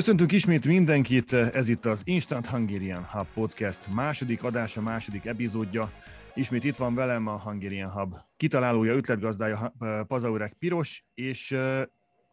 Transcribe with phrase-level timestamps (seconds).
[0.00, 5.92] Köszöntünk ismét mindenkit, ez itt az Instant Hungarian Hub Podcast második adása, második epizódja.
[6.34, 9.72] Ismét itt van velem a Hungarian Hub kitalálója, ötletgazdája
[10.06, 11.56] Pazaurek Piros, és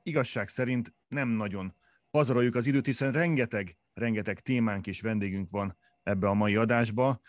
[0.04, 1.76] igazság szerint nem nagyon
[2.12, 7.22] pazaroljuk az időt, hiszen rengeteg, rengeteg témánk és vendégünk van ebbe a mai adásba.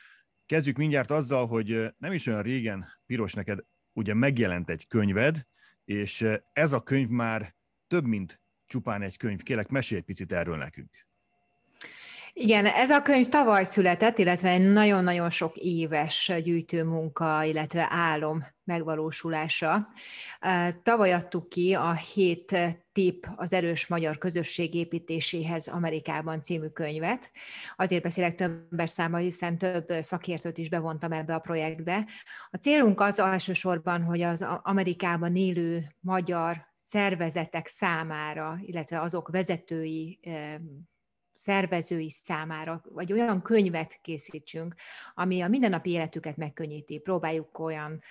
[0.46, 3.58] Kezdjük mindjárt azzal, hogy nem is olyan régen, Piros, neked
[3.92, 5.46] ugye megjelent egy könyved,
[5.84, 7.54] és ez a könyv már
[7.86, 9.42] több mint csupán egy könyv.
[9.42, 11.06] Kélek, mesélj egy picit erről nekünk.
[12.32, 19.88] Igen, ez a könyv tavaly született, illetve egy nagyon-nagyon sok éves gyűjtőmunka, illetve álom megvalósulása.
[20.82, 22.56] Tavaly adtuk ki a hét
[22.92, 27.30] tip az erős magyar közösség építéséhez Amerikában című könyvet.
[27.76, 32.06] Azért beszélek többes számmal, hiszen több szakértőt is bevontam ebbe a projektbe.
[32.50, 40.20] A célunk az elsősorban, hogy az Amerikában élő magyar szervezetek számára, illetve azok vezetői
[41.34, 44.74] szervezői számára, vagy olyan könyvet készítsünk,
[45.14, 46.98] ami a mindennapi életüket megkönnyíti.
[46.98, 48.02] Próbáljuk olyan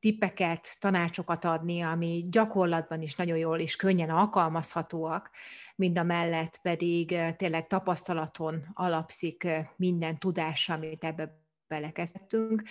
[0.00, 5.30] tippeket, tanácsokat adni, ami gyakorlatban is nagyon jól és könnyen alkalmazhatóak,
[5.76, 12.62] mind a mellett pedig tényleg tapasztalaton alapszik minden tudás, amit ebbe belekezdtünk.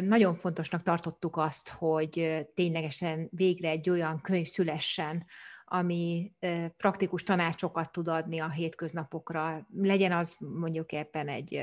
[0.00, 5.26] Nagyon fontosnak tartottuk azt, hogy ténylegesen végre egy olyan könyv szülessen,
[5.72, 6.32] ami
[6.76, 9.66] praktikus tanácsokat tud adni a hétköznapokra.
[9.76, 11.62] Legyen az mondjuk éppen egy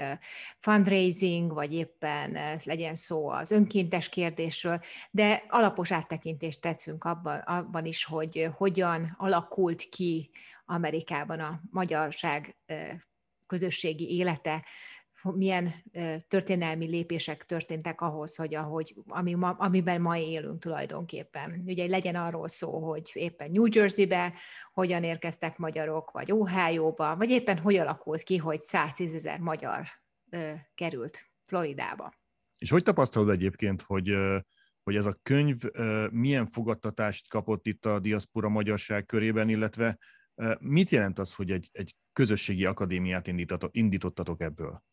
[0.60, 4.80] fundraising, vagy éppen legyen szó az önkéntes kérdésről,
[5.12, 10.30] de alapos áttekintést tetszünk abban, abban is, hogy hogyan alakult ki
[10.66, 12.58] Amerikában a magyarság
[13.48, 14.66] közösségi élete,
[15.22, 15.74] milyen
[16.28, 21.62] történelmi lépések történtek ahhoz, hogy ahogy, ami ma, amiben ma élünk tulajdonképpen.
[21.66, 24.34] Ugye legyen arról szó, hogy éppen New Jersey-be
[24.74, 29.88] hogyan érkeztek magyarok, vagy Ohio-ba, vagy éppen hogy alakult ki, hogy 110 ezer magyar
[30.30, 32.14] ö, került Floridába.
[32.58, 34.16] És hogy tapasztalod egyébként, hogy
[34.88, 35.58] hogy ez a könyv
[36.12, 39.98] milyen fogadtatást kapott itt a diaszpora magyarság körében, illetve
[40.60, 43.28] mit jelent az, hogy egy, egy közösségi akadémiát
[43.72, 44.84] indítottatok ebből?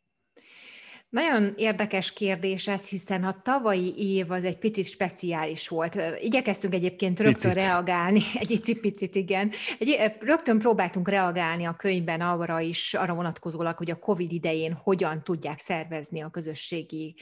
[1.14, 5.98] Nagyon érdekes kérdés ez, hiszen a tavalyi év az egy picit speciális volt.
[6.20, 7.66] Igyekeztünk egyébként rögtön picit.
[7.66, 9.50] reagálni, egy picit igen.
[9.78, 15.22] Egy, rögtön próbáltunk reagálni a könyvben arra is, arra vonatkozólag, hogy a COVID idején hogyan
[15.22, 17.14] tudják szervezni a közösségi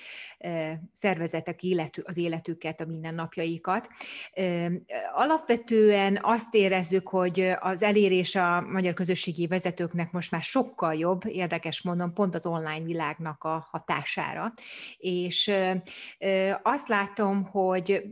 [0.92, 3.88] szervezetek életü, az életüket, a mindennapjaikat.
[5.14, 11.82] Alapvetően azt érezzük, hogy az elérés a magyar közösségi vezetőknek most már sokkal jobb, érdekes
[11.82, 14.52] mondom, pont az online világnak a hatására.
[14.96, 15.52] És
[16.62, 18.02] azt látom, hogy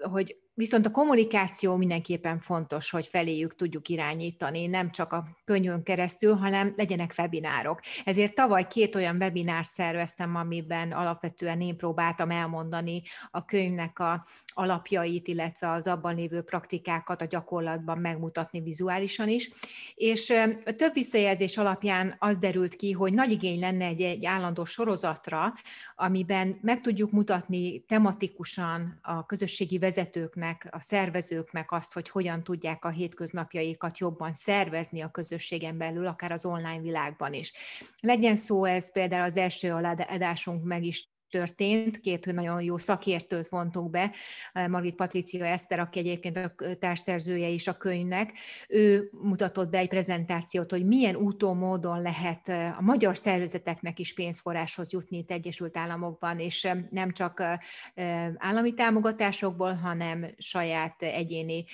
[0.00, 6.34] hogy Viszont a kommunikáció mindenképpen fontos, hogy feléjük tudjuk irányítani, nem csak a könyvön keresztül,
[6.34, 7.80] hanem legyenek webinárok.
[8.04, 15.28] Ezért tavaly két olyan webinár szerveztem, amiben alapvetően én próbáltam elmondani a könyvnek a alapjait,
[15.28, 19.50] illetve az abban lévő praktikákat a gyakorlatban megmutatni vizuálisan is.
[19.94, 20.32] És
[20.76, 25.52] több visszajelzés alapján az derült ki, hogy nagy igény lenne egy, egy állandó sorozatra,
[25.96, 32.88] amiben meg tudjuk mutatni tematikusan a közösségi vezetőknek, a szervezőknek azt, hogy hogyan tudják a
[32.88, 37.52] hétköznapjaikat jobban szervezni a közösségen belül, akár az online világban is.
[38.00, 39.72] Legyen szó ez például az első
[40.08, 44.10] adásunk meg is történt, két nagyon jó szakértőt vontunk be,
[44.68, 48.32] Margit Patricia Eszter, aki egyébként a társszerzője is a könyvnek,
[48.68, 54.92] ő mutatott be egy prezentációt, hogy milyen úton, módon lehet a magyar szervezeteknek is pénzforráshoz
[54.92, 57.42] jutni itt Egyesült Államokban, és nem csak
[58.36, 61.64] állami támogatásokból, hanem saját egyéni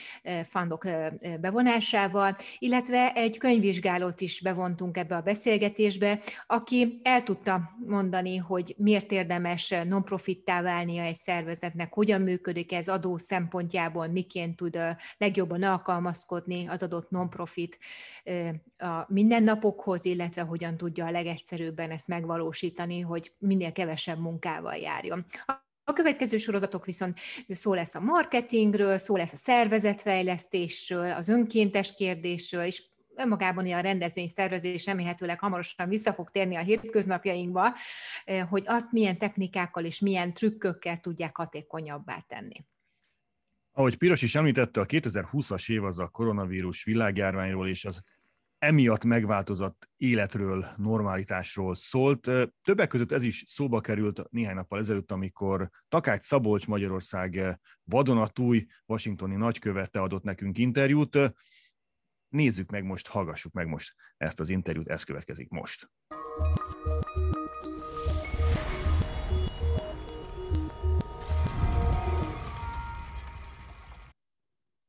[0.44, 0.87] fundok
[1.41, 9.12] bevonásával, illetve egy könyvvizsgálót is bevontunk ebbe a beszélgetésbe, aki el tudta mondani, hogy miért
[9.12, 14.78] érdemes érdemes non-profittá válnia egy szervezetnek, hogyan működik ez adó szempontjából, miként tud
[15.19, 17.78] legjobban alkalmazkodni az adott non-profit
[18.78, 25.25] a mindennapokhoz, illetve hogyan tudja a legegyszerűbben ezt megvalósítani, hogy minél kevesebb munkával járjon.
[25.84, 32.62] A következő sorozatok viszont szó lesz a marketingről, szó lesz a szervezetfejlesztésről, az önkéntes kérdésről,
[32.62, 32.82] és
[33.17, 37.75] önmagában a rendezvény szervezés remélhetőleg hamarosan vissza fog térni a hétköznapjainkba,
[38.49, 42.65] hogy azt milyen technikákkal és milyen trükkökkel tudják hatékonyabbá tenni.
[43.73, 48.01] Ahogy Piros is említette, a 2020-as év az a koronavírus világjárványról és az
[48.59, 52.31] emiatt megváltozott életről, normalitásról szólt.
[52.63, 59.35] Többek között ez is szóba került néhány nappal ezelőtt, amikor Takács Szabolcs Magyarország vadonatúj washingtoni
[59.35, 61.19] nagykövete adott nekünk interjút.
[62.28, 65.90] Nézzük meg most, hallgassuk meg most ezt az interjút, ez következik most.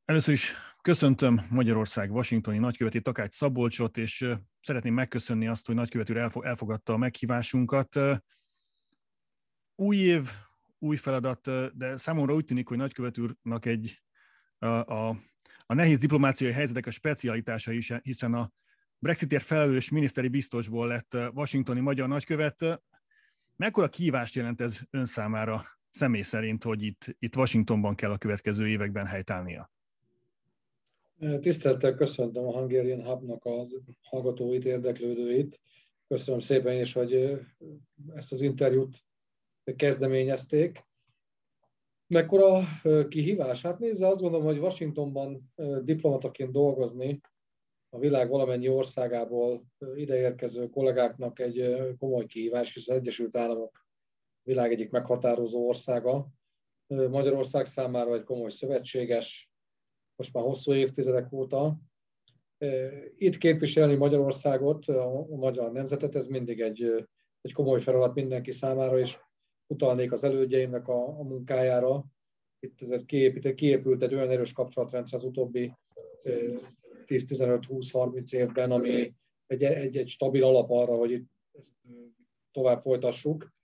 [0.05, 4.25] Először is köszöntöm Magyarország Washingtoni nagyköveti Takács Szabolcsot, és
[4.59, 7.99] szeretném megköszönni azt, hogy nagykövet úr elfogadta a meghívásunkat.
[9.75, 10.29] Új év,
[10.79, 11.41] új feladat,
[11.77, 14.01] de számomra úgy tűnik, hogy nagykövet úrnak egy
[14.57, 15.15] a, a,
[15.69, 18.51] a nehéz diplomáciai helyzetek a specialitása is, hiszen a
[18.99, 22.83] Brexitért felelős miniszteri biztosból lett washingtoni magyar nagykövet.
[23.55, 28.67] Mekkora kívást jelent ez ön számára személy szerint, hogy itt, itt Washingtonban kell a következő
[28.67, 29.71] években helytállnia?
[31.39, 35.59] Tisztelettel köszöntöm a Hungarian Hubnak az hallgatóit, érdeklődőit.
[36.07, 37.39] Köszönöm szépen is, hogy
[38.15, 39.03] ezt az interjút
[39.75, 40.85] kezdeményezték.
[42.07, 42.61] Mekkora
[43.07, 43.61] kihívás?
[43.61, 47.21] Hát nézze, azt gondolom, hogy Washingtonban diplomataként dolgozni
[47.89, 49.65] a világ valamennyi országából
[49.95, 53.85] ideérkező kollégáknak egy komoly kihívás, hisz az Egyesült Államok
[54.43, 56.27] világ egyik meghatározó országa.
[56.87, 59.51] Magyarország számára egy komoly szövetséges,
[60.15, 61.77] most már hosszú évtizedek óta.
[63.15, 67.07] Itt képviselni Magyarországot, a magyar nemzetet, ez mindig egy,
[67.41, 69.19] egy komoly feladat mindenki számára, és
[69.67, 72.05] utalnék az elődjeimnek a, a munkájára.
[72.59, 75.73] Itt ezért kiépült, kiépült egy olyan erős kapcsolatrendszer az utóbbi
[77.07, 79.13] 10-15-20-30 évben, ami
[79.45, 81.73] egy, egy, egy stabil alap arra, hogy itt ezt
[82.51, 83.55] tovább folytassuk.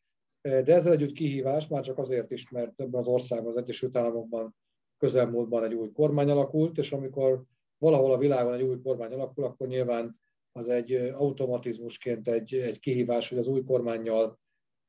[0.41, 4.55] De ezzel együtt kihívás, már csak azért is, mert ebben az országban, az Egyesült Államokban
[4.97, 7.43] közelmúltban egy új kormány alakult, és amikor
[7.77, 10.19] valahol a világon egy új kormány alakul, akkor nyilván
[10.51, 14.39] az egy automatizmusként egy, egy kihívás, hogy az új kormányjal,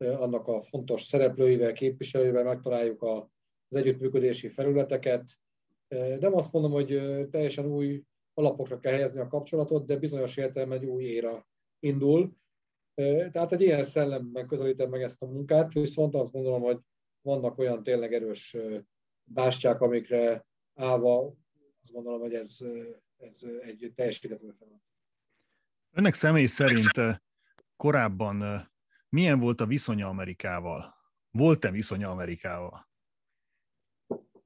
[0.05, 5.31] annak a fontos szereplőivel, képviselőivel megtaláljuk az együttműködési felületeket.
[6.19, 6.89] Nem azt mondom, hogy
[7.31, 8.03] teljesen új
[8.35, 11.47] alapokra kell helyezni a kapcsolatot, de bizonyos értelemben egy új éra
[11.79, 12.37] indul.
[13.31, 16.79] Tehát egy ilyen szellemben közelítem meg ezt a munkát, viszont azt gondolom, hogy
[17.23, 18.57] vannak olyan tényleg erős
[19.25, 21.35] bástyák, amikre állva
[21.83, 22.59] azt gondolom, hogy ez,
[23.17, 24.83] ez egy teljesíthető feladat.
[25.91, 27.23] Önnek személy szerint
[27.77, 28.67] korábban
[29.15, 30.85] milyen volt a viszonya Amerikával?
[31.31, 32.89] Volt-e viszonya Amerikával?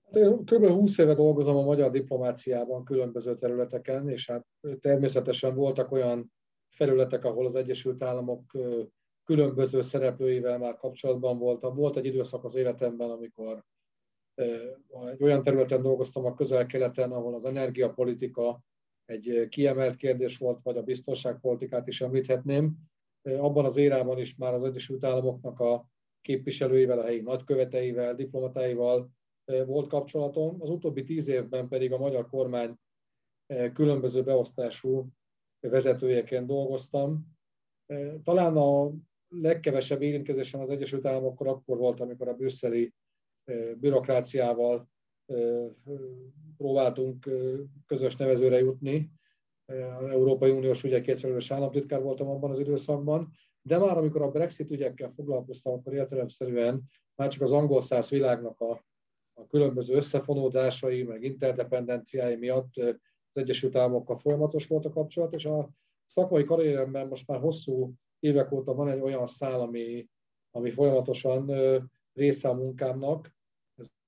[0.04, 0.66] Hát én kb.
[0.66, 4.46] 20 éve dolgozom a magyar diplomáciában különböző területeken, és hát
[4.80, 6.32] természetesen voltak olyan
[6.68, 8.56] felületek, ahol az Egyesült Államok
[9.24, 11.74] különböző szereplőivel már kapcsolatban voltam.
[11.74, 13.64] Volt egy időszak az életemben, amikor
[15.10, 18.60] egy olyan területen dolgoztam a közel-keleten, ahol az energiapolitika
[19.04, 22.76] egy kiemelt kérdés volt, vagy a biztonságpolitikát is említhetném.
[23.36, 25.86] Abban az érában is már az Egyesült Államoknak a
[26.20, 29.10] képviselőivel, a helyi nagyköveteivel, diplomatáival
[29.66, 30.56] volt kapcsolatom.
[30.60, 32.74] Az utóbbi tíz évben pedig a magyar kormány
[33.72, 35.06] különböző beosztású
[35.60, 37.36] vezetőjeként dolgoztam.
[38.22, 38.92] Talán a
[39.28, 42.92] legkevesebb érintkezésem az Egyesült Államokkor akkor volt, amikor a brüsszeli
[43.80, 44.88] bürokráciával
[46.56, 47.30] próbáltunk
[47.86, 49.10] közös nevezőre jutni.
[49.68, 53.32] Az Európai Uniós ügyekért államtitkár voltam abban az időszakban,
[53.62, 56.82] de már amikor a Brexit ügyekkel foglalkoztam, akkor értelemszerűen
[57.14, 58.84] már csak az angol száz világnak a,
[59.34, 65.70] a különböző összefonódásai, meg interdependenciái miatt az Egyesült Államokkal folyamatos volt a kapcsolat, és a
[66.06, 70.08] szakmai karrieremben most már hosszú évek óta van egy olyan szál, ami,
[70.50, 71.52] ami folyamatosan
[72.12, 73.36] része a munkámnak,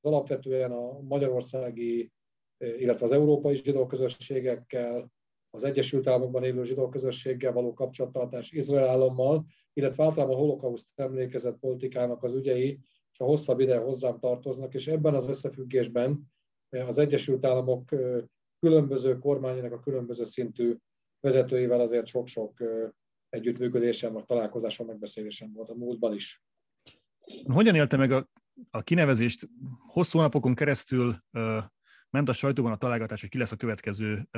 [0.01, 2.13] alapvetően a magyarországi,
[2.59, 5.11] illetve az európai zsidó közösségekkel,
[5.51, 11.59] az Egyesült Államokban élő zsidó közösséggel való kapcsolattartás Izrael állammal, illetve általában a holokauszt emlékezett
[11.59, 12.79] politikának az ügyei,
[13.13, 16.33] és a hosszabb ideje hozzám tartoznak, és ebben az összefüggésben
[16.69, 17.95] az Egyesült Államok
[18.59, 20.77] különböző kormányának a különböző szintű
[21.21, 22.63] vezetőivel azért sok-sok
[23.29, 26.43] együttműködésem, vagy találkozásom, megbeszélésem volt a múltban is.
[27.45, 28.29] Hogyan élte meg a
[28.71, 29.49] a kinevezést
[29.87, 31.17] hosszú napokon keresztül
[32.11, 34.29] ment a sajtóban a találgatás, hogy ki lesz a következő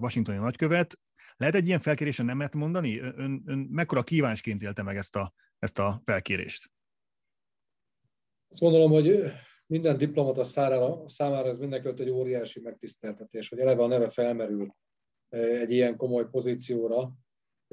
[0.00, 0.98] washingtoni nagykövet.
[1.36, 2.98] Lehet egy ilyen felkérésen nemet mondani?
[2.98, 6.70] Ön, ön mekkora kívásként élte meg ezt a, ezt a felkérést?
[8.48, 9.22] Azt gondolom, hogy
[9.66, 14.74] minden diplomata számára, számára ez mindenkelőtt egy óriási megtiszteltetés, hogy eleve a neve felmerül
[15.28, 17.12] egy ilyen komoly pozícióra.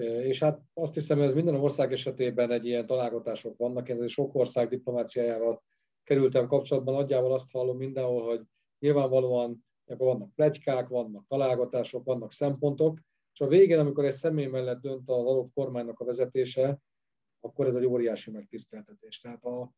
[0.02, 4.68] És hát azt hiszem, ez minden ország esetében egy ilyen találgatások vannak, egy sok ország
[4.68, 5.64] diplomáciájával
[6.04, 8.42] kerültem kapcsolatban, nagyjából azt hallom mindenhol, hogy
[8.80, 13.00] nyilvánvalóan vannak plegykák, vannak találgatások, vannak szempontok,
[13.34, 16.80] és a végén, amikor egy személy mellett dönt az adott kormánynak a vezetése,
[17.40, 19.20] akkor ez egy óriási megtiszteltetés.
[19.20, 19.72] Tehát a,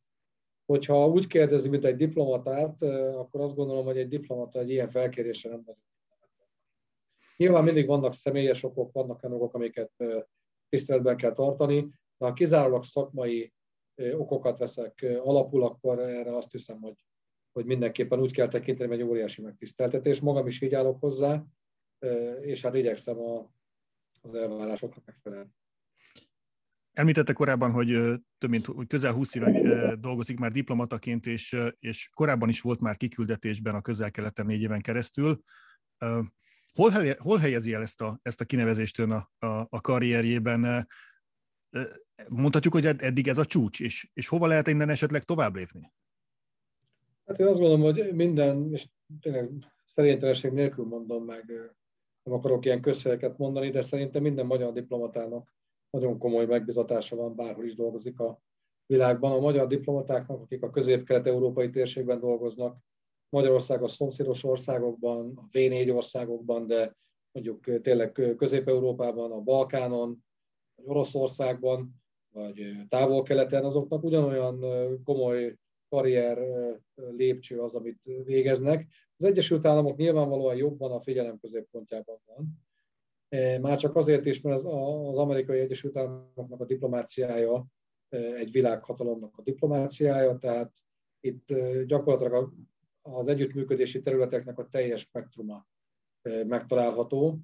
[0.65, 2.81] hogyha úgy kérdezi, mint egy diplomatát,
[3.15, 5.83] akkor azt gondolom, hogy egy diplomata egy ilyen felkérésre nem nagyon.
[7.37, 9.91] Nyilván mindig vannak személyes okok, vannak olyan okok, amiket
[10.69, 11.81] tiszteletben kell tartani,
[12.17, 13.53] de ha kizárólag szakmai
[14.17, 17.05] okokat veszek alapul, akkor erre azt hiszem, hogy,
[17.59, 20.19] hogy mindenképpen úgy kell tekinteni, hogy egy óriási megtiszteltetés.
[20.19, 21.43] Magam is így állok hozzá,
[22.41, 23.51] és hát igyekszem a,
[24.21, 25.49] az elvárásoknak megfelelni.
[26.93, 27.87] Említette korábban, hogy
[28.37, 32.97] több mint hogy közel 20 éve dolgozik már diplomataként, és, és korábban is volt már
[32.97, 35.41] kiküldetésben a közel-keleten négy éven keresztül.
[36.73, 40.87] Hol, helye, hol helyezi el ezt a, ezt a kinevezést ön a, a, a karrierjében?
[42.27, 45.93] Mondhatjuk, hogy eddig ez a csúcs, és, és hova lehet innen esetleg tovább lépni?
[47.29, 48.87] Hát én azt gondolom, hogy minden, és
[49.21, 49.49] tényleg
[49.85, 51.45] szerénytelenség nélkül mondom meg,
[52.23, 55.53] nem akarok ilyen közhelyeket mondani, de szerintem minden magyar diplomatának
[55.89, 58.41] nagyon komoly megbizatása van, bárhol is dolgozik a
[58.85, 59.31] világban.
[59.31, 62.77] A magyar diplomatáknak, akik a közép-kelet-európai térségben dolgoznak,
[63.29, 66.95] Magyarország a szomszédos országokban, a V4 országokban, de
[67.31, 70.25] mondjuk tényleg Közép-Európában, a Balkánon,
[70.75, 72.01] vagy Oroszországban,
[72.33, 74.63] vagy távol-keleten, azoknak ugyanolyan
[75.03, 75.57] komoly
[75.89, 76.39] karrier
[76.95, 78.87] lépcső az, amit végeznek.
[79.15, 82.67] Az Egyesült Államok nyilvánvalóan jobban a figyelem középpontjában van.
[83.61, 87.65] Már csak azért is, mert az, amerikai Egyesült Államoknak a diplomáciája
[88.09, 90.71] egy világhatalomnak a diplomáciája, tehát
[91.19, 91.53] itt
[91.85, 92.53] gyakorlatilag
[93.01, 95.67] az együttműködési területeknek a teljes spektruma
[96.47, 97.39] megtalálható.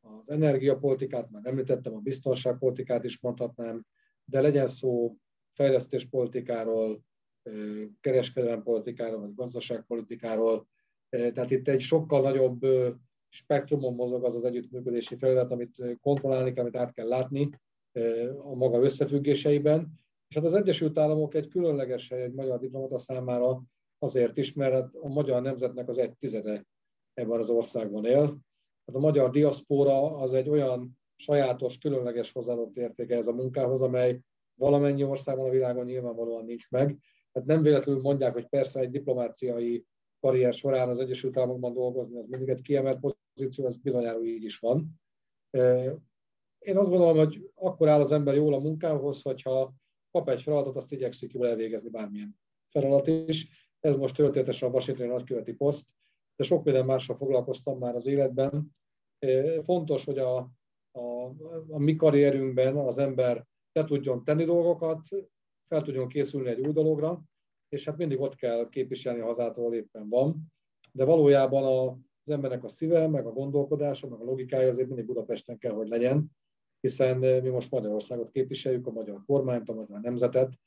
[0.00, 3.86] Az energiapolitikát már említettem, a biztonságpolitikát is mondhatnám,
[4.24, 5.16] de legyen szó
[5.52, 7.02] fejlesztéspolitikáról,
[8.00, 10.66] kereskedelempolitikáról, vagy gazdaságpolitikáról.
[11.08, 12.66] Tehát itt egy sokkal nagyobb
[13.28, 17.50] spektrumon mozog az az együttműködési feladat, amit kontrollálni kell, amit át kell látni
[18.42, 19.92] a maga összefüggéseiben.
[20.28, 23.62] És hát az Egyesült Államok egy különleges hely egy magyar diplomata számára
[23.98, 26.66] azért is, mert a magyar nemzetnek az egy tizede
[27.14, 28.24] ebben az országban él.
[28.84, 34.20] Tehát a magyar diaszpóra az egy olyan sajátos, különleges hozzáadott értéke ez a munkához, amely
[34.54, 36.98] valamennyi országban a világon nyilvánvalóan nincs meg.
[37.38, 39.84] Tehát nem véletlenül mondják, hogy persze egy diplomáciai
[40.20, 44.58] karrier során az Egyesült Államokban dolgozni, az mindig egy kiemelt pozíció, ez bizonyára így is
[44.58, 45.00] van.
[46.58, 49.74] Én azt gondolom, hogy akkor áll az ember jól a munkához, hogyha
[50.10, 52.38] kap egy feladatot, azt igyekszik jól elvégezni bármilyen
[52.70, 53.68] feladat is.
[53.80, 55.86] Ez most történetesen a Washingtoni nagyköveti poszt,
[56.36, 58.76] de sok minden mással foglalkoztam már az életben.
[59.60, 60.36] Fontos, hogy a,
[60.90, 61.24] a,
[61.68, 65.00] a mi karrierünkben az ember te tudjon tenni dolgokat,
[65.68, 67.22] fel tudjon készülni egy új dologra,
[67.68, 70.52] és hát mindig ott kell képviselni a hazától éppen van.
[70.92, 71.64] De valójában
[72.22, 75.88] az embernek a szíve, meg a gondolkodása, meg a logikája azért mindig Budapesten kell, hogy
[75.88, 76.30] legyen,
[76.80, 80.60] hiszen mi most Magyarországot képviseljük, a magyar kormányt, a magyar nemzetet,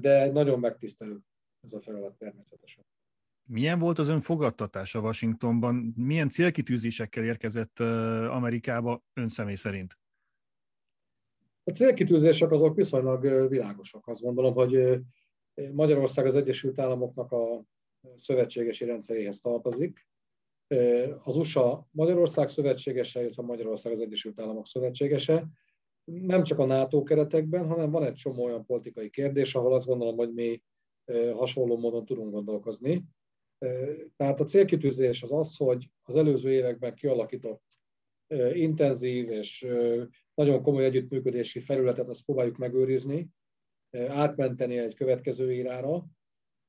[0.00, 1.20] de nagyon megtisztelő
[1.60, 2.84] ez a feladat természetesen.
[3.48, 5.74] Milyen volt az ön fogadtatása Washingtonban?
[5.96, 7.80] Milyen célkitűzésekkel érkezett
[8.28, 9.98] Amerikába ön személy szerint?
[11.64, 14.06] A célkitűzések azok viszonylag világosak.
[14.06, 14.98] Azt gondolom, hogy
[15.72, 17.64] Magyarország az Egyesült Államoknak a
[18.14, 20.06] szövetségesi rendszeréhez tartozik.
[21.18, 25.46] Az USA Magyarország szövetségese, a Magyarország az Egyesült Államok szövetségese.
[26.04, 30.16] Nem csak a NATO keretekben, hanem van egy csomó olyan politikai kérdés, ahol azt gondolom,
[30.16, 30.62] hogy mi
[31.32, 33.04] hasonló módon tudunk gondolkozni.
[34.16, 37.62] Tehát a célkitűzés az az, hogy az előző években kialakított
[38.52, 39.66] intenzív és
[40.34, 43.28] nagyon komoly együttműködési felületet azt próbáljuk megőrizni,
[44.08, 46.06] átmenteni egy következő írára,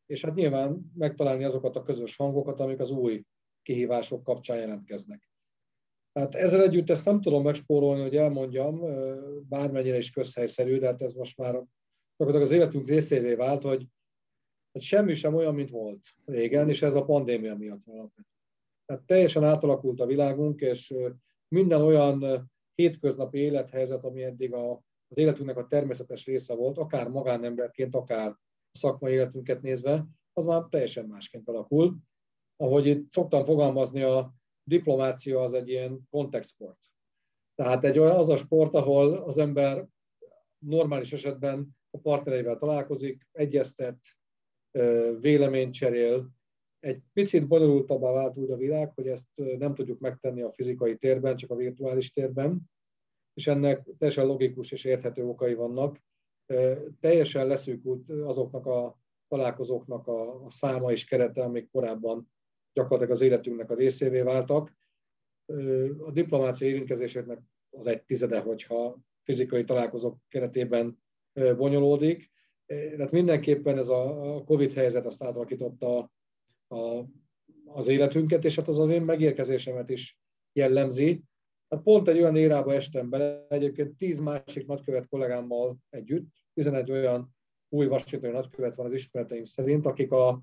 [0.05, 3.23] és hát nyilván megtalálni azokat a közös hangokat, amik az új
[3.61, 5.29] kihívások kapcsán jelentkeznek.
[6.13, 8.79] Hát ezzel együtt ezt nem tudom megspórolni, hogy elmondjam,
[9.49, 11.63] bármennyire is közhelyszerű, de hát ez most már
[12.15, 13.87] az életünk részévé vált, hogy
[14.73, 18.13] hogy semmi sem olyan, mint volt régen, és ez a pandémia miatt van
[18.85, 20.93] Tehát teljesen átalakult a világunk, és
[21.47, 24.71] minden olyan hétköznapi élethelyzet, ami eddig a,
[25.07, 28.35] az életünknek a természetes része volt, akár magánemberként, akár
[28.71, 31.97] szakmai életünket nézve, az már teljesen másként alakul.
[32.55, 36.77] Ahogy itt szoktam fogalmazni, a diplomácia az egy ilyen kontextsport.
[37.55, 39.87] Tehát egy olyan, az a sport, ahol az ember
[40.65, 43.97] normális esetben a partnereivel találkozik, egyeztet,
[45.19, 46.29] véleményt cserél.
[46.83, 51.35] Egy picit bonyolultabbá vált úgy a világ, hogy ezt nem tudjuk megtenni a fizikai térben,
[51.35, 52.61] csak a virtuális térben,
[53.33, 56.01] és ennek teljesen logikus és érthető okai vannak.
[56.99, 62.31] Teljesen leszűkült azoknak a találkozóknak a, száma és kerete, amik korábban
[62.73, 64.73] gyakorlatilag az életünknek a részévé váltak.
[66.05, 71.03] A diplomácia érintkezésének az egy tizede, hogyha fizikai találkozók keretében
[71.57, 72.31] bonyolódik,
[72.65, 76.11] tehát mindenképpen ez a Covid helyzet azt átalakította
[76.73, 77.05] a,
[77.65, 80.17] az életünket, és hát az az én megérkezésemet is
[80.53, 81.23] jellemzi.
[81.69, 87.35] Hát pont egy olyan érába estem bele, egyébként tíz másik nagykövet kollégámmal együtt, 11 olyan
[87.69, 90.41] új washingtoni nagykövet van az ismereteim szerint, akik a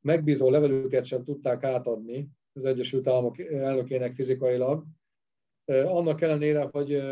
[0.00, 4.84] megbízó levelüket sem tudták átadni az Egyesült Államok elnökének fizikailag.
[5.64, 7.02] Annak ellenére, hogy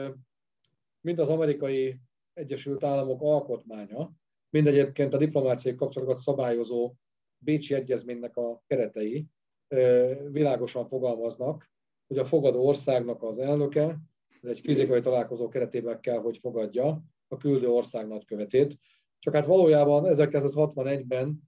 [1.01, 2.01] mind az amerikai
[2.33, 4.13] Egyesült Államok alkotmánya,
[4.51, 6.95] mind egyébként a diplomáciai kapcsolatokat szabályozó
[7.45, 9.27] Bécsi Egyezménynek a keretei
[10.31, 11.71] világosan fogalmaznak,
[12.07, 13.99] hogy a fogadó országnak az elnöke,
[14.43, 18.79] ez egy fizikai találkozó keretében kell, hogy fogadja a küldő ország nagykövetét.
[19.19, 21.41] Csak hát valójában 1961-ben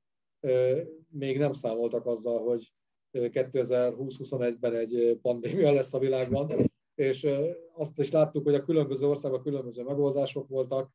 [1.09, 2.73] még nem számoltak azzal, hogy
[3.13, 6.51] 2020-21-ben egy pandémia lesz a világban,
[6.95, 7.27] és
[7.75, 10.91] azt is láttuk, hogy a különböző országban különböző megoldások voltak.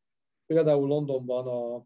[0.46, 1.86] Például Londonban a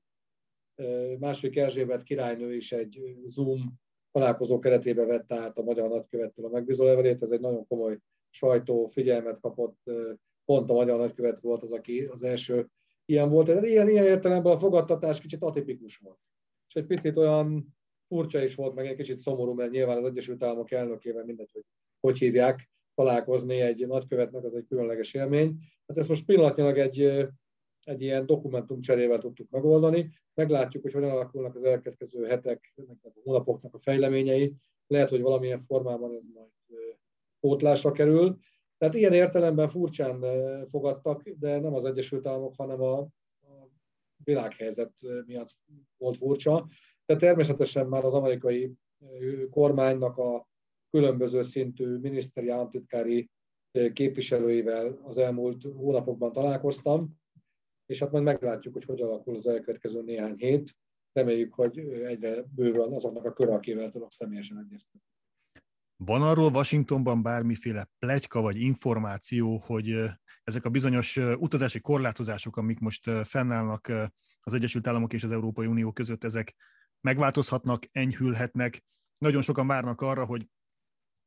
[1.19, 3.79] második Erzsébet királynő is egy Zoom
[4.11, 7.21] találkozó keretében vette át a magyar nagykövettől a megbízó levelét.
[7.21, 7.97] Ez egy nagyon komoly
[8.29, 9.77] sajtó figyelmet kapott,
[10.45, 12.67] pont a magyar nagykövet volt az, aki az első
[13.05, 13.47] ilyen volt.
[13.47, 16.19] Ilyen, ilyen értelemben a fogadtatás kicsit atipikus volt.
[16.67, 17.75] És egy picit olyan
[18.07, 21.63] furcsa is volt, meg egy kicsit szomorú, mert nyilván az Egyesült Államok elnökével mindegy, hogy
[21.99, 25.57] hogy hívják, találkozni egy nagykövetnek, az egy különleges élmény.
[25.87, 27.27] Hát ezt most pillanatnyilag egy,
[27.85, 30.09] egy ilyen dokumentumcserével tudtuk megoldani.
[30.33, 32.73] Meglátjuk, hogy hogyan alakulnak az elkezdkező hetek,
[33.03, 34.55] a hónapoknak a fejleményei.
[34.87, 36.49] Lehet, hogy valamilyen formában ez majd
[37.39, 38.37] pótlásra kerül.
[38.77, 40.25] Tehát ilyen értelemben furcsán
[40.65, 43.69] fogadtak, de nem az Egyesült Államok, hanem a, a
[44.23, 44.93] világhelyzet
[45.25, 45.49] miatt
[45.97, 46.67] volt furcsa.
[47.05, 48.73] De természetesen már az amerikai
[49.49, 50.47] kormánynak a
[50.89, 53.29] különböző szintű miniszteri államtitkári
[53.93, 57.20] képviselőivel az elmúlt hónapokban találkoztam,
[57.91, 60.75] és hát majd meglátjuk, hogy hogy alakul az elkövetkező néhány hét.
[61.13, 65.09] Reméljük, hogy egyre bőven azoknak a kör, akivel tudok személyesen egyeztetni.
[65.95, 70.03] Van arról Washingtonban bármiféle plegyka vagy információ, hogy
[70.43, 73.87] ezek a bizonyos utazási korlátozások, amik most fennállnak
[74.41, 76.55] az Egyesült Államok és az Európai Unió között, ezek
[77.01, 78.83] megváltozhatnak, enyhülhetnek.
[79.17, 80.47] Nagyon sokan várnak arra, hogy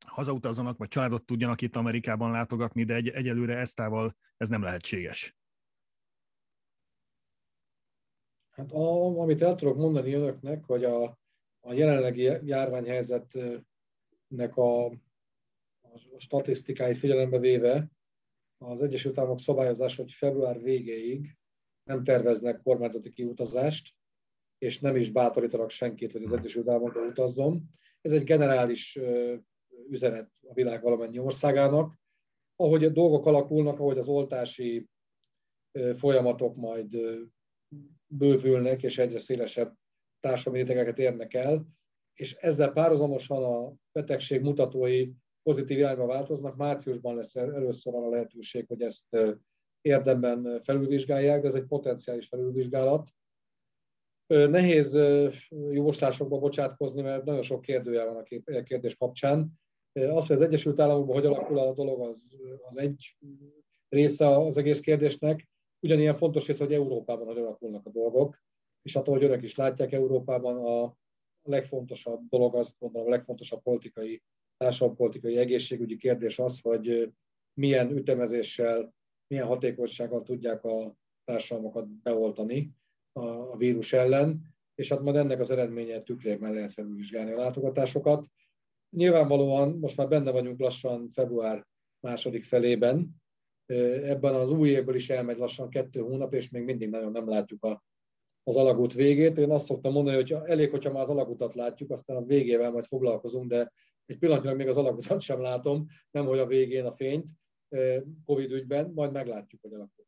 [0.06, 5.36] hazautazzanak, vagy családot tudjanak itt Amerikában látogatni, de egy, egyelőre eztával ez nem lehetséges.
[8.54, 11.18] Hát a, amit el tudok mondani önöknek, hogy a,
[11.60, 14.84] a jelenlegi járványhelyzetnek a,
[15.80, 17.90] a statisztikáit figyelembe véve,
[18.58, 21.36] az Egyesült Államok szabályozás, hogy február végéig
[21.84, 23.94] nem terveznek kormányzati kiutazást,
[24.58, 27.62] és nem is bátorítanak senkit, hogy az Egyesült Államokba utazzon.
[28.00, 28.98] Ez egy generális
[29.88, 31.94] üzenet a világ valamennyi országának.
[32.56, 34.88] Ahogy a dolgok alakulnak, ahogy az oltási
[35.94, 36.96] folyamatok majd
[38.06, 39.74] bővülnek, és egyre szélesebb
[40.20, 41.66] társadalmi rétegeket érnek el,
[42.14, 45.10] és ezzel párhuzamosan a betegség mutatói
[45.42, 46.56] pozitív irányba változnak.
[46.56, 49.16] Márciusban lesz először a lehetőség, hogy ezt
[49.80, 53.08] érdemben felülvizsgálják, de ez egy potenciális felülvizsgálat.
[54.26, 54.94] Nehéz
[55.70, 59.52] jóslásokba bocsátkozni, mert nagyon sok kérdője van a kérdés kapcsán.
[59.92, 62.16] Az, hogy az Egyesült Államokban hogy alakul a dolog, az,
[62.68, 63.16] az egy
[63.88, 65.48] része az egész kérdésnek.
[65.84, 68.42] Ugyanilyen fontos része, hogy Európában hogy alakulnak a dolgok,
[68.82, 70.96] és attól, hogy önök is látják, Európában a
[71.42, 74.22] legfontosabb dolog, azt gondolom, a legfontosabb politikai,
[74.56, 77.12] társadalompolitikai egészségügyi kérdés az, hogy
[77.60, 78.94] milyen ütemezéssel,
[79.26, 82.70] milyen hatékonysággal tudják a társadalmakat beoltani
[83.12, 84.42] a vírus ellen,
[84.74, 88.26] és hát majd ennek az eredménye tükrében lehet felülvizsgálni a látogatásokat.
[88.96, 91.66] Nyilvánvalóan most már benne vagyunk lassan február
[92.00, 93.22] második felében,
[93.66, 97.64] ebben az új évből is elmegy lassan kettő hónap, és még mindig nagyon nem látjuk
[97.64, 97.84] a,
[98.42, 99.38] az alagút végét.
[99.38, 102.84] Én azt szoktam mondani, hogy elég, hogyha már az alagutat látjuk, aztán a végével majd
[102.84, 103.72] foglalkozunk, de
[104.06, 107.28] egy pillanatnyilag még az alagutat sem látom, nem hogy a végén a fényt
[108.24, 110.04] Covid ügyben, majd meglátjuk, hogy alakul.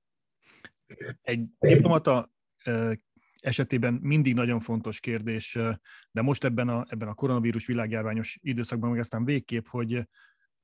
[1.22, 2.32] Egy diplomata
[3.40, 5.58] esetében mindig nagyon fontos kérdés,
[6.10, 9.94] de most ebben a, ebben a koronavírus világjárványos időszakban meg aztán végképp, hogy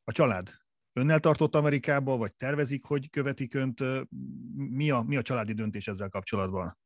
[0.04, 0.61] a család
[0.92, 3.80] önnel tartott Amerikába, vagy tervezik, hogy követik önt?
[4.54, 6.78] Mi a, mi a családi döntés ezzel kapcsolatban?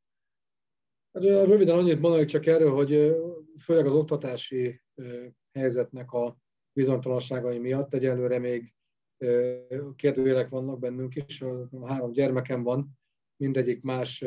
[1.13, 3.15] Hát, röviden annyit mondanék csak erről, hogy
[3.59, 4.81] főleg az oktatási
[5.51, 6.37] helyzetnek a
[6.73, 8.73] bizonytalanságai miatt egyelőre még
[9.95, 11.41] kérdőjelek vannak bennünk is.
[11.41, 12.99] A három gyermekem van,
[13.35, 14.25] mindegyik más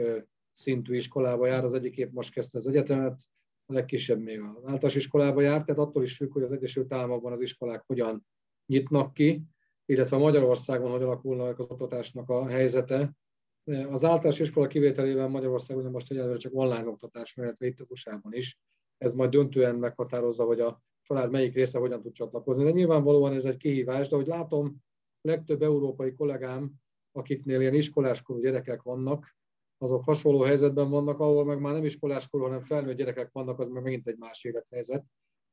[0.53, 3.23] szintű iskolába jár, az egyik épp most kezdte az egyetemet,
[3.66, 7.33] a legkisebb még az általános iskolába jár, tehát attól is függ, hogy az Egyesült Államokban
[7.33, 8.27] az iskolák hogyan
[8.66, 9.43] nyitnak ki,
[9.90, 13.12] illetve Magyarországon hogy alakulnak az oktatásnak a helyzete.
[13.64, 18.59] Az általános iskola kivételével Magyarországon most egyelőre csak online oktatás, illetve itt az usa is.
[18.98, 22.64] Ez majd döntően meghatározza, hogy a család melyik része hogyan tud csatlakozni.
[22.64, 24.76] De nyilvánvalóan ez egy kihívás, de hogy látom,
[25.20, 26.72] legtöbb európai kollégám,
[27.12, 29.37] akiknél ilyen iskoláskorú gyerekek vannak,
[29.79, 33.83] azok hasonló helyzetben vannak, ahol meg már nem iskoláskorú, hanem felnőtt gyerekek vannak, az meg
[33.83, 35.05] megint egy más élethelyzet.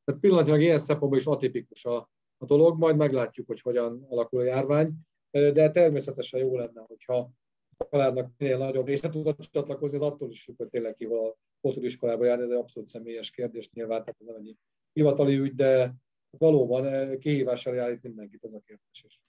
[0.04, 4.44] Tehát pillanatnyilag ilyen szempontból is atipikus a, a dolog, majd meglátjuk, hogy hogyan alakul a
[4.44, 4.94] járvány,
[5.32, 7.32] de természetesen jó lenne, hogyha
[7.78, 11.74] a családnak minél nagyobb része tudott csatlakozni, az attól is hogy tényleg ki hol, hol
[11.74, 14.56] tud iskolába járni, ez egy abszolút személyes kérdés nyilván, tehát ez nem egy
[14.94, 15.94] hivatali ügy, de
[16.38, 19.22] valóban kihívással jár itt mindenkit ez a kérdés is.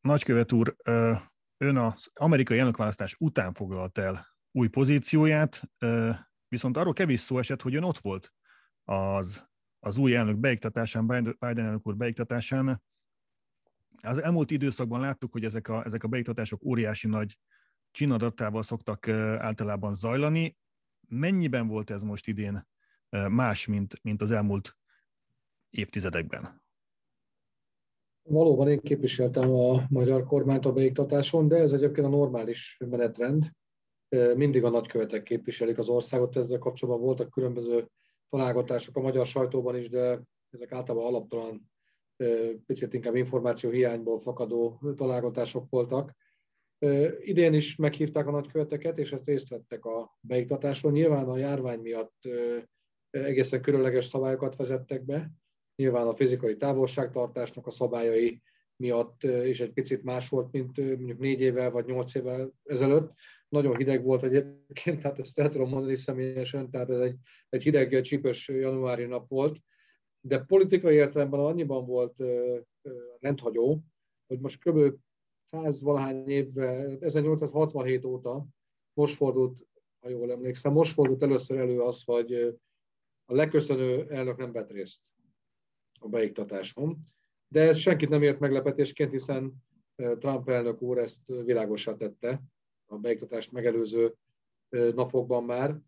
[0.00, 0.76] Nagykövet úr,
[1.56, 5.62] ön az amerikai elnökválasztás után foglalt el új pozícióját,
[6.48, 8.32] viszont arról kevés szó esett, hogy ön ott volt
[8.84, 9.48] az,
[9.84, 12.82] az új elnök beiktatásán, Biden elnök úr beiktatásán.
[14.02, 17.38] Az elmúlt időszakban láttuk, hogy ezek a, ezek a beiktatások óriási nagy
[17.90, 20.56] csinadattával szoktak általában zajlani.
[21.08, 22.66] Mennyiben volt ez most idén
[23.28, 24.76] más, mint, mint az elmúlt
[25.70, 26.62] évtizedekben?
[28.22, 33.50] Valóban én képviseltem a magyar kormányt a beiktatáson, de ez egyébként a normális menetrend.
[34.36, 37.88] Mindig a nagykövetek képviselik az országot, ezzel kapcsolatban voltak különböző
[38.30, 41.72] találgatások a magyar sajtóban is, de ezek általában alaptalan,
[42.66, 46.14] picit inkább információ hiányból fakadó találgatások voltak.
[47.20, 50.92] Idén is meghívták a nagyköveteket, és ezt részt vettek a beiktatáson.
[50.92, 52.28] Nyilván a járvány miatt
[53.10, 55.32] egészen különleges szabályokat vezettek be,
[55.76, 58.42] Nyilván a fizikai távolságtartásnak a szabályai
[58.76, 63.12] miatt is egy picit más volt, mint mondjuk négy évvel vagy nyolc évvel ezelőtt.
[63.54, 67.16] Nagyon hideg volt egyébként, tehát ezt el tudom mondani személyesen, tehát ez egy,
[67.48, 69.58] egy hideg, csípős januári nap volt,
[70.20, 72.22] de politikai értelemben annyiban volt
[73.20, 73.80] rendhagyó,
[74.26, 74.94] hogy most kb.
[75.44, 78.46] 100 valahány évvel, 1867 óta
[78.92, 79.66] most fordult,
[80.00, 82.32] ha jól emlékszem, most fordult először elő az, hogy
[83.24, 85.00] a leköszönő elnök nem vett részt
[86.00, 86.98] a beiktatáson.
[87.48, 89.54] De ez senkit nem ért meglepetésként, hiszen
[89.96, 92.42] Trump elnök úr ezt világosá tette
[92.86, 94.14] a beiktatást megelőző
[94.68, 95.78] napokban már.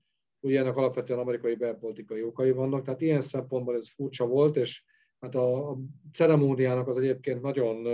[0.41, 4.85] Ugye ennek alapvetően amerikai belpolitikai okai vannak, tehát ilyen szempontból ez furcsa volt, és
[5.21, 5.79] hát a, a
[6.13, 7.87] ceremóniának az egyébként nagyon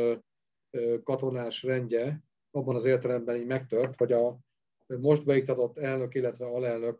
[1.03, 4.39] katonás rendje abban az értelemben így megtört, hogy a
[4.87, 6.99] most beiktatott elnök, illetve alelnök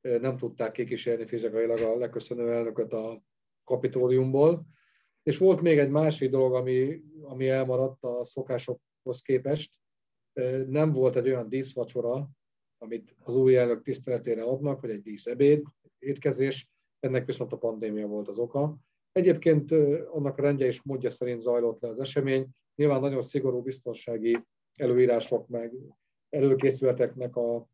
[0.00, 3.22] nem tudták kikísérni fizikailag a leköszönő elnököt a
[3.64, 4.66] kapitóliumból.
[5.22, 9.74] És volt még egy másik dolog, ami, ami elmaradt a szokásokhoz képest.
[10.66, 12.28] Nem volt egy olyan díszvacsora,
[12.78, 15.62] amit az új elnök tiszteletére adnak, vagy egy díszebéd,
[15.98, 16.70] étkezés,
[17.00, 18.76] ennek viszont a pandémia volt az oka.
[19.12, 19.70] Egyébként
[20.10, 22.48] annak rendje és módja szerint zajlott le az esemény.
[22.74, 24.38] Nyilván nagyon szigorú biztonsági
[24.78, 25.72] előírások meg
[26.28, 27.66] előkészületeknek a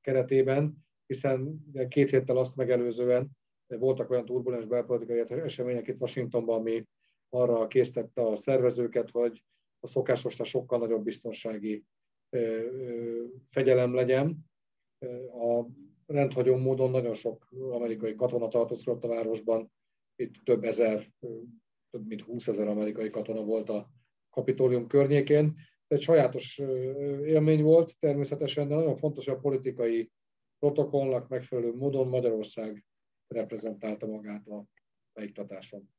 [0.00, 3.30] keretében, hiszen két héttel azt megelőzően
[3.66, 6.84] voltak olyan turbulens belpolitikai események itt Washingtonban, ami
[7.28, 9.42] arra késztette a szervezőket, hogy
[9.80, 11.84] a szokásosnál sokkal nagyobb biztonsági
[13.48, 14.38] fegyelem legyen.
[15.32, 15.66] A
[16.06, 19.72] rendhagyó módon nagyon sok amerikai katona tartózkodott a városban,
[20.16, 21.12] itt több ezer,
[21.90, 23.90] több mint 20 ezer amerikai katona volt a
[24.30, 25.56] kapitólium környékén.
[25.86, 26.58] Egy sajátos
[27.24, 30.10] élmény volt természetesen, de nagyon fontos, hogy a politikai
[30.58, 32.84] protokollnak megfelelő módon Magyarország
[33.26, 34.64] reprezentálta magát a
[35.12, 35.95] beiktatáson.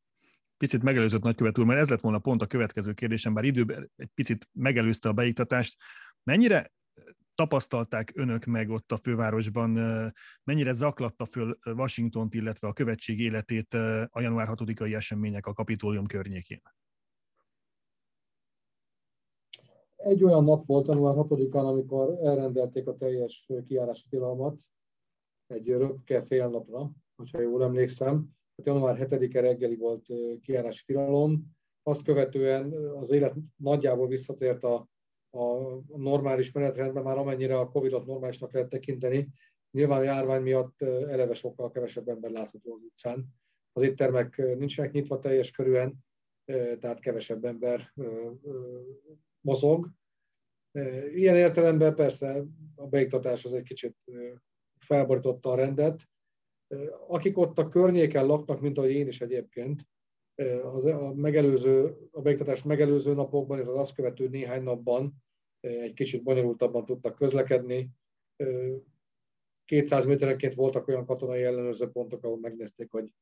[0.57, 4.09] Picit megelőzött nagykövet úr, mert ez lett volna pont a következő kérdésem, bár időben egy
[4.13, 5.77] picit megelőzte a beiktatást.
[6.23, 6.71] Mennyire
[7.35, 9.71] tapasztalták önök meg ott a fővárosban,
[10.43, 13.73] mennyire zaklatta föl Washingtont, illetve a követség életét
[14.09, 16.61] a január 6-ai események a kapitólium környékén?
[19.95, 24.59] Egy olyan nap volt január 6-án, amikor elrendelték a teljes kiárási tilalmat,
[25.47, 28.36] egy röpke fél napra, hogyha jól emlékszem.
[28.57, 30.05] Tehát január 7-e reggeli volt
[30.41, 31.55] kiárási tilalom.
[31.83, 34.89] Azt követően az élet nagyjából visszatért a,
[35.29, 39.29] a normális menetrendben, már amennyire a Covid-ot normálisnak lehet tekinteni.
[39.71, 43.27] Nyilván a járvány miatt eleve sokkal kevesebb ember látható az utcán.
[43.73, 46.05] Az éttermek nincsenek nyitva teljes körűen,
[46.79, 47.93] tehát kevesebb ember
[49.41, 49.89] mozog.
[51.13, 52.43] Ilyen értelemben persze
[52.75, 53.95] a beiktatás az egy kicsit
[54.79, 56.03] felborította a rendet,
[57.07, 59.81] akik ott a környéken laknak, mint ahogy én is egyébként,
[60.71, 65.13] az a, megelőző, a beiktatás megelőző napokban és az azt követő néhány napban
[65.59, 67.89] egy kicsit bonyolultabban tudtak közlekedni.
[69.65, 73.13] 200 méterenként voltak olyan katonai ellenőrző pontok, ahol megnézték, hogy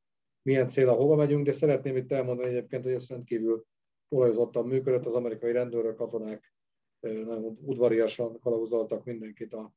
[0.42, 3.66] milyen célra hova megyünk, de szeretném itt elmondani egyébként, hogy ez rendkívül
[4.08, 6.54] olajozottan működött, az amerikai rendőrök, katonák
[7.00, 9.72] nagyon udvariasan kalauzoltak mindenkit a,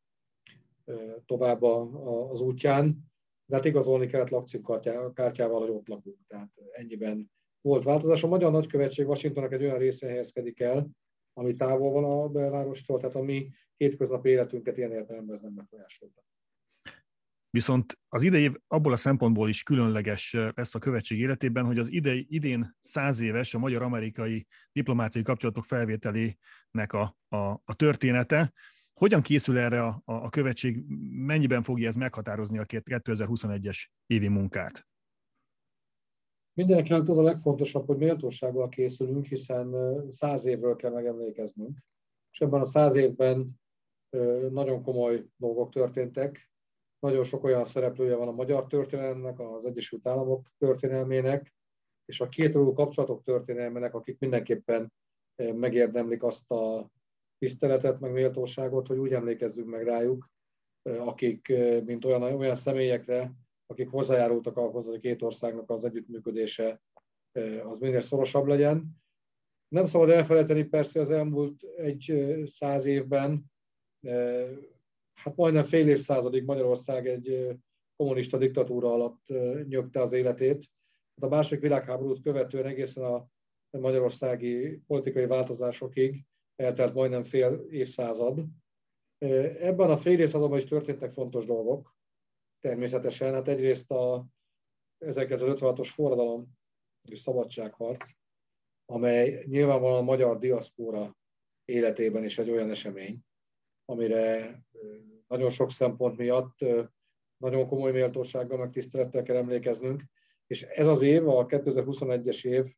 [1.25, 3.11] tovább a, a, az útján
[3.49, 6.17] de hát igazolni kellett lakcímkártyával, hogy ott lakunk.
[6.27, 7.31] Tehát ennyiben
[7.61, 8.23] volt változás.
[8.23, 10.89] A Magyar Nagykövetség Washingtonnak egy olyan része helyezkedik el,
[11.33, 16.23] ami távol van a belvárostól, tehát a mi hétköznapi életünket ilyen értelemben ez nem befolyásolta.
[17.49, 21.91] Viszont az idei év abból a szempontból is különleges lesz a követség életében, hogy az
[21.91, 28.53] idei, idén száz éves a magyar-amerikai diplomáciai kapcsolatok felvételének a, a, a története.
[28.99, 34.87] Hogyan készül erre a, a, követség, mennyiben fogja ez meghatározni a 2021-es évi munkát?
[36.53, 39.75] Mindenkinek az a legfontosabb, hogy méltósággal készülünk, hiszen
[40.11, 41.77] száz évről kell megemlékeznünk.
[42.31, 43.59] És ebben a száz évben
[44.49, 46.51] nagyon komoly dolgok történtek.
[46.99, 51.55] Nagyon sok olyan szereplője van a magyar történelemnek, az Egyesült Államok történelmének,
[52.05, 54.93] és a két kapcsolatok történelmének, akik mindenképpen
[55.35, 56.89] megérdemlik azt a
[57.39, 60.29] tiszteletet, meg méltóságot, hogy úgy emlékezzünk meg rájuk,
[60.83, 61.53] akik,
[61.85, 63.33] mint olyan, olyan személyekre,
[63.65, 66.81] akik hozzájárultak ahhoz, hogy a két országnak az együttműködése
[67.63, 68.97] az minél szorosabb legyen.
[69.67, 73.51] Nem szabad elfelejteni persze az elmúlt egy száz évben,
[75.13, 77.57] hát majdnem fél évszázadig Magyarország egy
[77.95, 79.27] kommunista diktatúra alatt
[79.67, 80.65] nyögte az életét.
[81.15, 83.27] Hát a második világháborút követően egészen a
[83.69, 86.25] magyarországi politikai változásokig
[86.59, 88.45] eltelt majdnem fél évszázad.
[89.17, 91.95] Ebben a fél évszázadban is történtek fontos dolgok,
[92.59, 93.33] természetesen.
[93.33, 94.25] Hát egyrészt a
[95.05, 96.47] 1956-os forradalom
[97.09, 98.09] és szabadságharc,
[98.85, 101.17] amely nyilvánvalóan a magyar diaszpóra
[101.65, 103.19] életében is egy olyan esemény,
[103.85, 104.59] amire
[105.27, 106.57] nagyon sok szempont miatt
[107.37, 110.03] nagyon komoly méltósággal, meg tisztelettel kell emlékeznünk,
[110.47, 112.73] és ez az év, a 2021-es év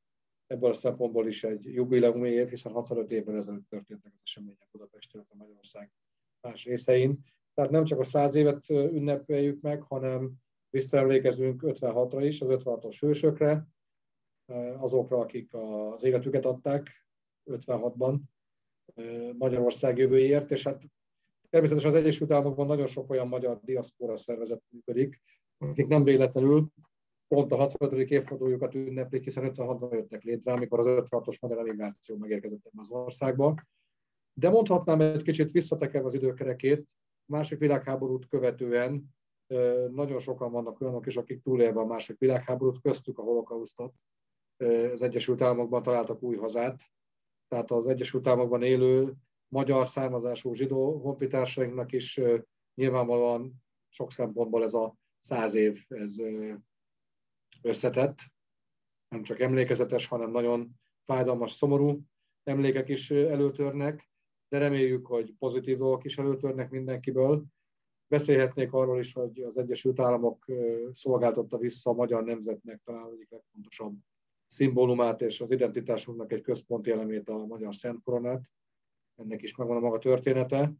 [0.51, 5.25] ebből a szempontból is egy jubileumi év, hiszen 65 évvel ezelőtt történtek az események Budapesten,
[5.29, 5.91] a Magyarország
[6.41, 7.19] más részein.
[7.53, 10.31] Tehát nem csak a 100 évet ünnepeljük meg, hanem
[10.69, 13.67] visszaemlékezünk 56-ra is, az 56-os hősökre,
[14.77, 17.07] azokra, akik az életüket adták
[17.45, 18.19] 56-ban
[19.37, 20.83] Magyarország jövőjéért, és hát
[21.49, 25.21] természetesen az Egyesült Államokban nagyon sok olyan magyar diaszpora szervezet működik,
[25.57, 26.71] akik nem véletlenül
[27.35, 27.93] pont a 65.
[27.93, 33.55] évfordulójukat ünneplik, hiszen 56-ban jöttek létre, amikor az 56-os magyar emigráció megérkezett az országba.
[34.33, 39.15] De mondhatnám egy kicsit visszatekerve az időkerekét, a második világháborút követően
[39.91, 43.93] nagyon sokan vannak olyanok is, akik túlélve a második világháborút, köztük a holokausztot,
[44.91, 46.83] az Egyesült Államokban találtak új hazát,
[47.47, 49.13] tehát az Egyesült Államokban élő
[49.47, 52.21] magyar származású zsidó honfitársainknak is
[52.75, 56.15] nyilvánvalóan sok szempontból ez a száz év ez
[57.61, 58.19] összetett,
[59.07, 62.01] nem csak emlékezetes, hanem nagyon fájdalmas, szomorú
[62.43, 64.09] emlékek is előtörnek,
[64.49, 67.43] de reméljük, hogy pozitív dolgok is előtörnek mindenkiből.
[68.07, 70.45] Beszélhetnék arról is, hogy az Egyesült Államok
[70.91, 73.95] szolgáltatta vissza a magyar nemzetnek talán az egyik legfontosabb
[74.47, 78.45] szimbólumát és az identitásunknak egy központi elemét, a magyar Szent Koronát.
[79.15, 80.73] Ennek is megvan a maga története.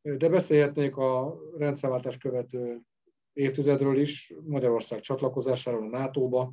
[0.00, 2.80] De beszélhetnék a rendszerváltás követő
[3.32, 6.52] évtizedről is, Magyarország csatlakozásáról a NATO-ba,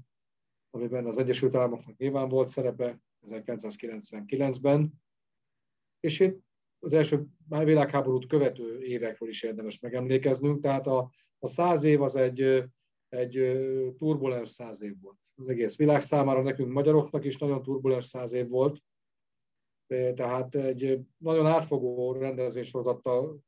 [0.69, 4.93] amiben az Egyesült Államoknak nyilván volt szerepe 1999-ben,
[5.99, 6.45] és itt
[6.79, 12.63] az első világháborút követő évekről is érdemes megemlékeznünk, tehát a, a száz év az egy,
[13.09, 13.57] egy
[13.97, 15.19] turbulens száz év volt.
[15.35, 18.79] Az egész világ számára nekünk magyaroknak is nagyon turbulens száz év volt,
[20.13, 23.39] tehát egy nagyon átfogó rendezvénysorozattal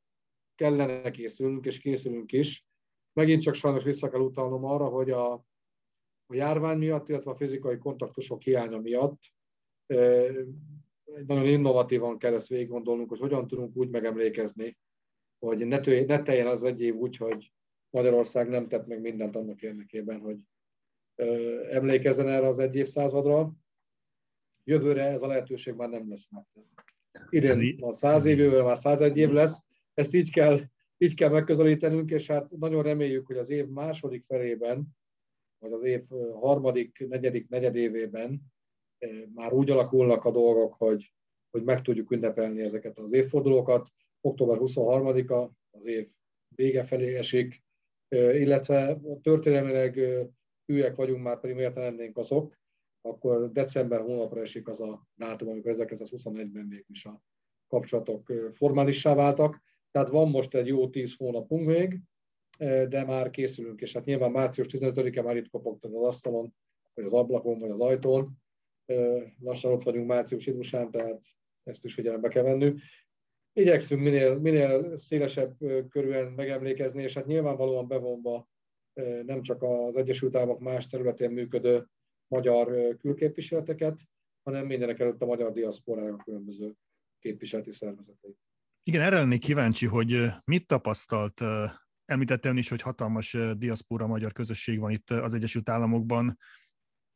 [0.54, 2.66] kellene készülnünk, és készülünk is,
[3.12, 5.32] Megint csak sajnos vissza kell utalnom arra, hogy a,
[6.26, 9.20] a járvány miatt, illetve a fizikai kontaktusok hiánya miatt
[11.26, 14.78] nagyon innovatívan kell ezt végig gondolnunk, hogy hogyan tudunk úgy megemlékezni,
[15.38, 17.52] hogy ne, tőj, ne teljen az egy év úgy, hogy
[17.90, 20.38] Magyarország nem tett meg mindent annak érdekében, hogy
[21.70, 23.52] emlékezzen erre az egy évszázadra.
[24.64, 26.44] Jövőre ez a lehetőség már nem lesz meg.
[27.28, 29.64] Idén a száz év, jövőre már százegy év lesz.
[29.94, 30.60] Ezt így kell
[31.02, 34.88] így kell megközelítenünk, és hát nagyon reméljük, hogy az év második felében,
[35.58, 38.40] vagy az év harmadik, negyedik, negyedévében
[39.34, 41.12] már úgy alakulnak a dolgok, hogy,
[41.50, 43.88] hogy meg tudjuk ünnepelni ezeket az évfordulókat.
[44.20, 46.10] Október 23-a az év
[46.54, 47.62] vége felé esik,
[48.08, 50.00] illetve történelmileg
[50.66, 52.58] hűek vagyunk, már pedig miért lennénk azok,
[53.00, 57.22] akkor december hónapra esik az a dátum, amikor 1921-ben végül is a
[57.68, 59.62] kapcsolatok formálissá váltak.
[59.90, 62.00] Tehát van most egy jó tíz hónapunk még,
[62.88, 66.54] de már készülünk, és hát nyilván március 15-e már itt kopogtak az asztalon,
[66.94, 68.42] vagy az ablakon, vagy az ajtón.
[69.40, 71.24] Lassan ott vagyunk március idusán, tehát
[71.62, 72.74] ezt is figyelembe kell venni.
[73.52, 75.56] Igyekszünk minél, minél szélesebb
[75.88, 78.48] körülön megemlékezni, és hát nyilvánvalóan bevonva
[79.22, 81.86] nem csak az Egyesült Államok más területén működő
[82.26, 84.00] magyar külképviseleteket,
[84.42, 86.74] hanem mindenek előtt a magyar diaszporának különböző
[87.18, 88.38] képviseleti szervezeteit.
[88.82, 91.40] Igen, erre lennék kíváncsi, hogy mit tapasztalt,
[92.04, 96.38] említettem is, hogy hatalmas diaszpora magyar közösség van itt az Egyesült Államokban.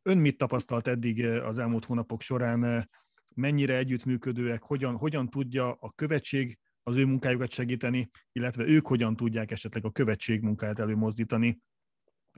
[0.03, 2.90] Ön mit tapasztalt eddig az elmúlt hónapok során?
[3.35, 9.50] Mennyire együttműködőek, hogyan, hogyan tudja a követség az ő munkájukat segíteni, illetve ők hogyan tudják
[9.50, 11.61] esetleg a követség munkáját előmozdítani?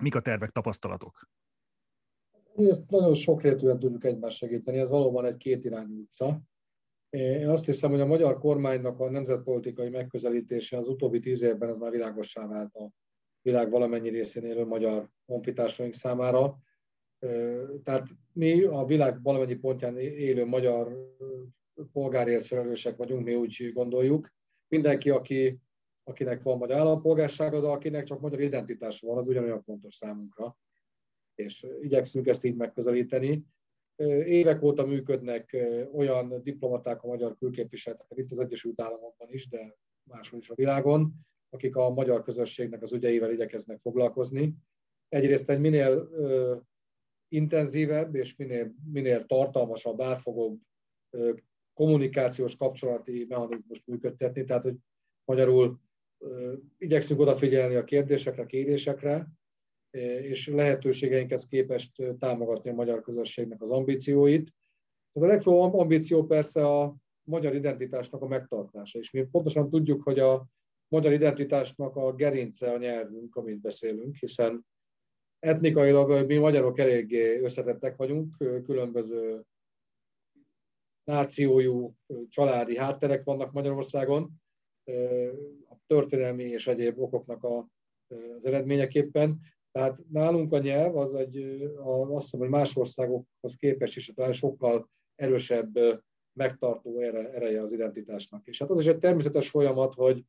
[0.01, 1.29] Mik a tervek, tapasztalatok?
[2.57, 6.41] Ezt nagyon sokrétűen tudjuk egymást segíteni, ez valóban egy kétirányú utca.
[7.11, 11.77] Én azt hiszem, hogy a magyar kormánynak a nemzetpolitikai megközelítése az utóbbi tíz évben az
[11.77, 12.90] már világossá vált a
[13.42, 16.59] világ valamennyi részén élő magyar honfitársaink számára.
[17.83, 21.14] Tehát mi a világ valamennyi pontján élő magyar
[21.92, 24.33] polgárért felelősek vagyunk, mi úgy gondoljuk.
[24.69, 25.59] Mindenki, aki,
[26.05, 30.57] akinek van magyar állampolgársága, de akinek csak magyar identitása van, az ugyanolyan fontos számunkra.
[31.35, 33.45] És igyekszünk ezt így megközelíteni.
[34.24, 35.56] Évek óta működnek
[35.92, 41.12] olyan diplomaták a magyar külképviseletek, itt az Egyesült Államokban is, de máshol is a világon,
[41.50, 44.54] akik a magyar közösségnek az ügyeivel igyekeznek foglalkozni.
[45.09, 46.11] Egyrészt egy minél
[47.28, 50.61] intenzívebb és minél, minél tartalmasabb, átfogóbb
[51.72, 54.76] kommunikációs kapcsolati mechanizmust működtetni, tehát hogy
[55.24, 55.80] magyarul
[56.78, 59.28] igyekszünk odafigyelni a kérdésekre, kérésekre,
[60.02, 64.52] és lehetőségeinkhez képest támogatni a magyar közösségnek az ambícióit.
[65.12, 70.18] Ez a legfőbb ambíció persze a magyar identitásnak a megtartása, és mi pontosan tudjuk, hogy
[70.18, 70.46] a
[70.88, 74.66] magyar identitásnak a gerince a nyelvünk, amit beszélünk, hiszen
[75.38, 79.42] etnikailag mi magyarok eléggé összetettek vagyunk, különböző
[81.04, 81.94] nációjú
[82.28, 84.30] családi hátterek vannak Magyarországon,
[85.68, 87.68] a történelmi és egyéb okoknak a,
[88.37, 89.40] az eredményeképpen.
[89.77, 91.37] Tehát nálunk a nyelv az egy,
[91.85, 95.79] azt hiszem, hogy más országokhoz képest is talán sokkal erősebb
[96.39, 98.47] megtartó ere, ereje az identitásnak.
[98.47, 100.25] És hát az is egy természetes folyamat, hogy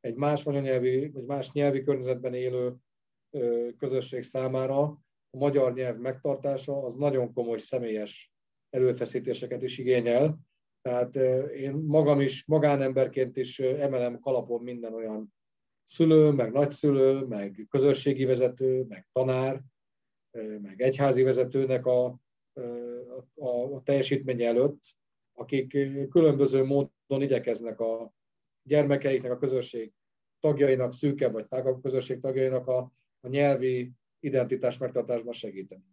[0.00, 2.74] egy más anyanyelvi, vagy más nyelvi környezetben élő
[3.78, 4.80] közösség számára
[5.30, 8.32] a magyar nyelv megtartása az nagyon komoly személyes
[8.68, 10.38] erőfeszítéseket is igényel.
[10.82, 11.14] Tehát
[11.54, 15.34] én magam is, magánemberként is emelem kalapon minden olyan
[15.90, 19.62] szülő, meg nagyszülő, meg közösségi vezető, meg tanár,
[20.62, 22.04] meg egyházi vezetőnek a,
[23.34, 24.80] a, a teljesítménye előtt,
[25.32, 25.68] akik
[26.10, 28.12] különböző módon igyekeznek a
[28.62, 29.92] gyermekeiknek, a közösség
[30.40, 32.78] tagjainak, szűkebb vagy tágabb közösség tagjainak a,
[33.20, 35.84] a nyelvi identitás megtartásban segíteni.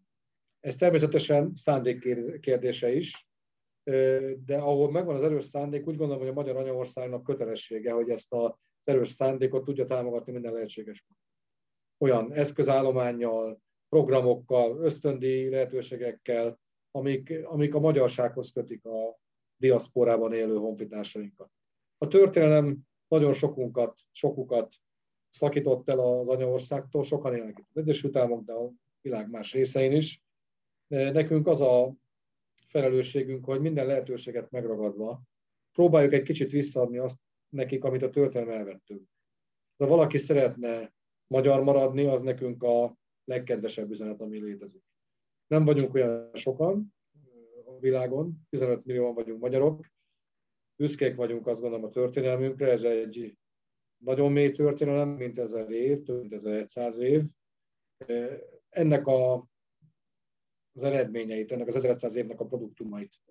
[0.60, 2.00] Ez természetesen szándék
[2.40, 3.28] kérdése is,
[4.46, 8.34] de ahol megvan az erős szándék, úgy gondolom, hogy a magyar anyaországnak kötelessége, hogy ezt
[8.34, 8.54] az
[8.88, 11.06] erős szándékot tudja támogatni minden lehetséges
[11.98, 16.60] olyan eszközállományjal, programokkal, ösztöndi lehetőségekkel,
[16.92, 19.20] amik, amik a magyarsághoz kötik a
[19.58, 21.50] diaszporában élő honfitársainkat.
[21.98, 24.76] A történelem nagyon sokunkat, sokukat
[25.30, 28.72] szakított el az anyaországtól, sokan élnek itt az Egyesült Államok, de a
[29.02, 30.22] világ más részein is.
[30.88, 31.94] Nekünk az a
[32.68, 35.22] felelősségünk, hogy minden lehetőséget megragadva
[35.72, 37.18] próbáljuk egy kicsit visszaadni azt
[37.50, 39.08] nekik, amit a történelem elvettünk.
[39.78, 40.94] Ha valaki szeretne
[41.28, 44.84] magyar maradni, az nekünk a legkedvesebb üzenet, ami létezik.
[45.48, 46.94] Nem vagyunk olyan sokan
[47.66, 49.86] a világon, 15 millióan vagyunk magyarok,
[50.76, 53.38] büszkék vagyunk azt gondolom a történelmünkre, ez egy
[54.04, 57.24] nagyon mély történelem, mint ezer év, több mint 1100 év.
[58.70, 59.48] Ennek a
[60.78, 63.22] az eredményeit, ennek az 1100 évnek a produktumait.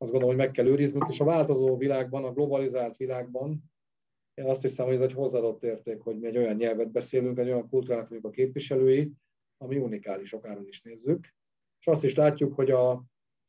[0.00, 3.70] Azt gondolom, hogy meg kell őriznünk, és a változó világban, a globalizált világban,
[4.34, 7.46] én azt hiszem, hogy ez egy hozzáadott érték, hogy mi egy olyan nyelvet beszélünk, egy
[7.46, 9.12] olyan kultúrának vagyunk a képviselői,
[9.56, 11.34] ami unikális, akárhogy is nézzük.
[11.80, 13.04] És azt is látjuk, hogy a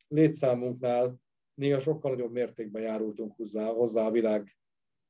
[0.08, 1.20] létszámunknál
[1.54, 4.56] néha sokkal nagyobb mértékben járultunk hozzá, hozzá a világ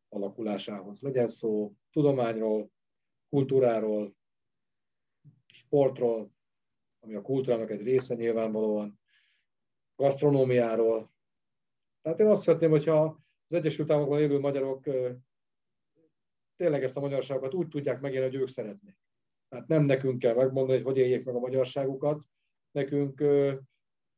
[0.09, 1.01] alakulásához.
[1.01, 2.70] Legyen szó tudományról,
[3.28, 4.14] kultúráról,
[5.47, 6.32] sportról,
[7.01, 9.01] ami a kultúrának egy része nyilvánvalóan,
[9.95, 11.11] gasztronómiáról.
[12.03, 14.84] Tehát én azt szeretném, hogyha az Egyesült Államokban élő magyarok
[16.57, 18.96] tényleg ezt a magyarságokat úgy tudják megélni, hogy ők szeretnék.
[19.48, 22.22] Tehát nem nekünk kell megmondani, hogy hogy éljék meg a magyarságukat,
[22.70, 23.24] nekünk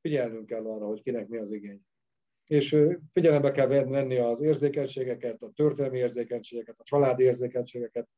[0.00, 1.80] figyelnünk kell arra, hogy kinek mi az igény.
[2.46, 2.76] És
[3.12, 8.08] figyelembe kell venni az érzékenységeket, a történelmi érzékenységeket, a családi érzékenységeket,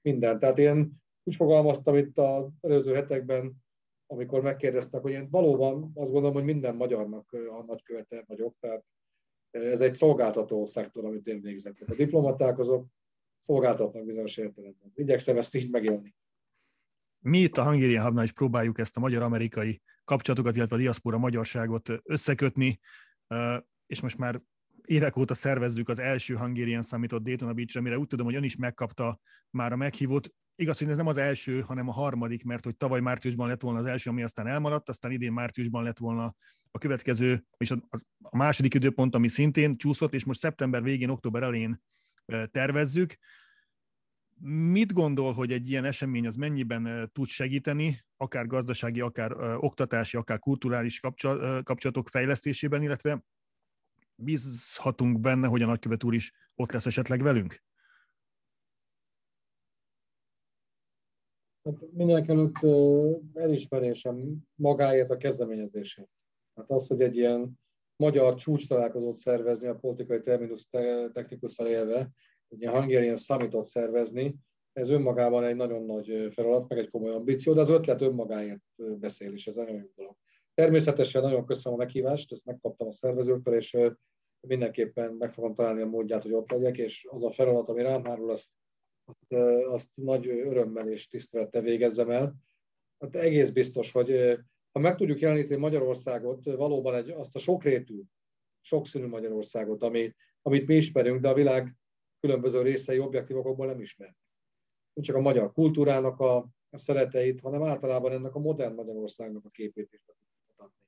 [0.00, 0.40] mindent.
[0.40, 3.64] Tehát én úgy fogalmaztam itt az előző hetekben,
[4.06, 8.84] amikor megkérdeztek, hogy én valóban azt gondolom, hogy minden magyarnak a nagykövete vagyok, tehát
[9.62, 11.82] ez egy szolgáltató szektor, amit én végzek.
[11.86, 12.86] A diplomaták azok
[13.40, 14.92] szolgáltatnak bizonyos értelemben.
[14.94, 16.14] Igyekszem ezt így megélni.
[17.18, 21.90] Mi itt a Hungarian Hubnál is próbáljuk ezt a magyar-amerikai kapcsolatokat, illetve a diaszpora magyarságot
[22.02, 22.78] összekötni,
[23.86, 24.42] és most már
[24.84, 28.56] évek óta szervezzük az első Hungarian Summitot Daytona Beach-re, mire úgy tudom, hogy ön is
[28.56, 30.34] megkapta már a meghívót.
[30.58, 33.78] Igaz, hogy ez nem az első, hanem a harmadik, mert hogy tavaly márciusban lett volna
[33.78, 36.34] az első, ami aztán elmaradt, aztán idén márciusban lett volna
[36.70, 37.78] a következő, és a,
[38.22, 41.82] a második időpont, ami szintén csúszott, és most szeptember végén, október elején
[42.50, 43.16] tervezzük.
[44.70, 50.38] Mit gondol, hogy egy ilyen esemény az mennyiben tud segíteni, akár gazdasági, akár oktatási, akár
[50.38, 51.00] kulturális
[51.62, 53.24] kapcsolatok fejlesztésében, illetve
[54.14, 57.64] bízhatunk benne, hogy a nagykövet úr is ott lesz esetleg velünk?
[61.66, 62.58] Hát mindenek előtt
[63.34, 66.08] elismerésem magáért a kezdeményezését.
[66.54, 67.60] Hát az, hogy egy ilyen
[67.96, 70.68] magyar csúcs találkozót szervezni, a politikai terminus
[71.12, 72.10] technikussal élve,
[72.48, 74.34] egy ilyen Hungarian Summitot szervezni,
[74.72, 79.32] ez önmagában egy nagyon nagy feladat, meg egy komoly ambíció, de az ötlet önmagáért beszél,
[79.32, 80.16] és ez nagyon jó dolog.
[80.54, 83.76] Természetesen nagyon köszönöm a meghívást, ezt megkaptam a szervezőktől, és
[84.40, 88.04] mindenképpen meg fogom találni a módját, hogy ott legyek, és az a feladat, ami rám
[88.04, 88.48] hárul, azt,
[89.06, 89.32] azt,
[89.68, 92.34] azt nagy örömmel és tisztelettel végezzem el.
[92.98, 94.38] Hát egész biztos, hogy
[94.72, 98.02] ha meg tudjuk jeleníteni Magyarországot, valóban egy, azt a sokrétű,
[98.60, 101.74] sokszínű Magyarországot, ami, amit mi ismerünk, de a világ
[102.20, 104.14] különböző részei objektív okokból nem ismer.
[104.92, 106.36] Nem csak a magyar kultúrának a,
[106.70, 110.02] a szereteit, hanem általában ennek a modern Magyarországnak a képét is
[110.48, 110.82] mutatni.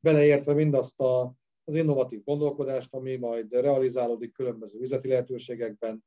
[0.00, 6.04] Beleértve mindazt a, az innovatív gondolkodást, ami majd realizálódik különböző üzleti lehetőségekben.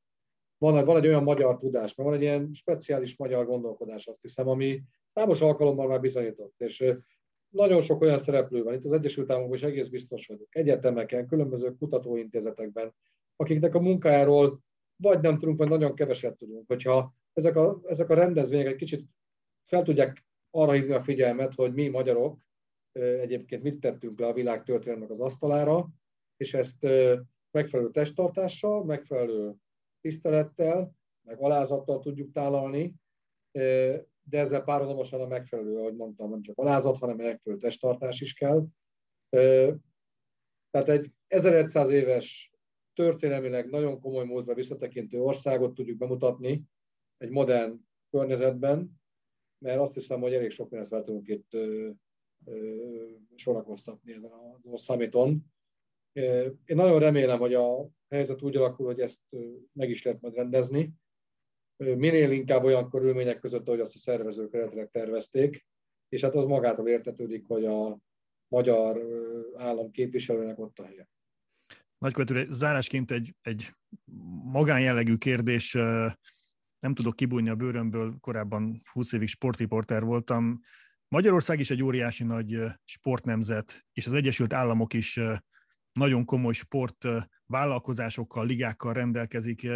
[0.60, 4.82] Van, van egy olyan magyar tudás, van egy ilyen speciális magyar gondolkodás, azt hiszem, ami
[5.14, 6.54] számos alkalommal már bizonyított.
[6.58, 6.94] És
[7.50, 11.76] nagyon sok olyan szereplő van, itt az Egyesült Államokban is egész biztos vagyok, egyetemeken, különböző
[11.76, 12.96] kutatóintézetekben,
[13.36, 14.60] akiknek a munkájáról
[14.96, 16.68] vagy nem tudunk, vagy nagyon keveset tudunk.
[16.68, 19.06] Hogyha ezek a, ezek a rendezvények egy kicsit
[19.64, 22.38] fel tudják arra hívni a figyelmet, hogy mi magyarok
[22.92, 25.90] egyébként mit tettünk le a világ történelmek az asztalára,
[26.38, 26.88] és ezt
[27.52, 29.56] megfelelő testtartással, megfelelő
[30.02, 32.96] tisztelettel, meg alázattal tudjuk tálalni,
[34.22, 38.66] de ezzel párhuzamosan a megfelelő, ahogy mondtam, nem csak alázat, hanem megfelelő testtartás is kell.
[40.70, 42.52] Tehát egy 1100 éves
[42.94, 46.64] történelmileg nagyon komoly múltra visszatekintő országot tudjuk bemutatni
[47.18, 49.02] egy modern környezetben,
[49.58, 51.58] mert azt hiszem, hogy elég sok mindent fel tudunk itt
[53.36, 54.32] sorakoztatni ezen
[54.72, 55.46] az Summiton.
[56.14, 59.20] Én nagyon remélem, hogy a helyzet úgy alakul, hogy ezt
[59.74, 60.94] meg is lehet majd rendezni.
[61.78, 65.68] Minél inkább olyan körülmények között, ahogy azt a szervezők eredetileg tervezték,
[66.10, 68.00] és hát az magától értetődik, hogy a
[68.48, 69.02] magyar
[69.56, 71.10] állam képviselőnek ott a helye.
[71.98, 73.74] Nagykövető, zárásként egy, egy
[74.44, 75.74] magánjellegű kérdés,
[76.80, 80.62] nem tudok kibújni a bőrömből, korábban 20 évig sportriporter voltam.
[81.08, 85.20] Magyarország is egy óriási nagy sportnemzet, és az Egyesült Államok is
[86.00, 87.06] nagyon komoly sport
[87.46, 89.68] vállalkozásokkal, ligákkal rendelkezik.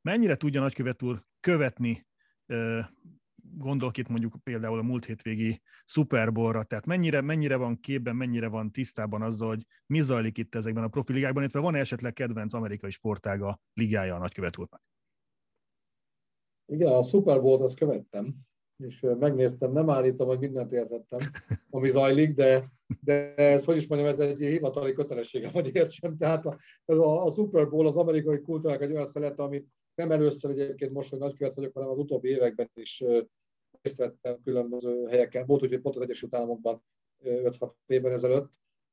[0.00, 2.06] Mennyire tudja nagykövet úr követni
[3.54, 8.48] gondolok itt mondjuk például a múlt hétvégi Super Bowl-ra, tehát mennyire, mennyire van képben, mennyire
[8.48, 12.52] van tisztában azzal, hogy mi zajlik itt ezekben a profi ligákban, illetve van-e esetleg kedvenc
[12.52, 14.82] amerikai sportága ligája a nagykövet úrnak?
[16.72, 18.34] Igen, a Super Bowl-t azt követtem,
[18.76, 21.18] és megnéztem, nem állítom, hogy mindent értettem,
[21.70, 22.64] ami zajlik, de,
[23.00, 26.16] de ez, hogy is mondjam, ez egy hivatali kötelességem, hogy értsem.
[26.16, 30.10] Tehát a, ez a, a Super Bowl az amerikai kultúrának egy olyan szelet, amit nem
[30.10, 33.04] először egyébként most, hogy nagykövet vagyok, hanem az utóbbi években is
[33.82, 35.46] részt vettem különböző helyeken.
[35.46, 36.82] Volt, hogy pont az Egyesült Államokban
[37.24, 38.52] 5-6 évben ezelőtt,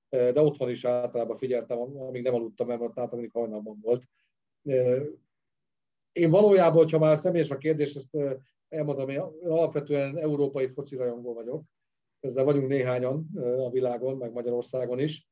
[0.09, 4.07] de otthon is általában figyeltem, amíg nem aludtam, mert ott általában hajnalban volt.
[6.11, 8.17] Én valójában, hogyha már személyes a kérdés, ezt
[8.73, 11.63] elmondom, én alapvetően európai foci rajongó vagyok.
[12.19, 15.27] Ezzel vagyunk néhányan a világon, meg Magyarországon is,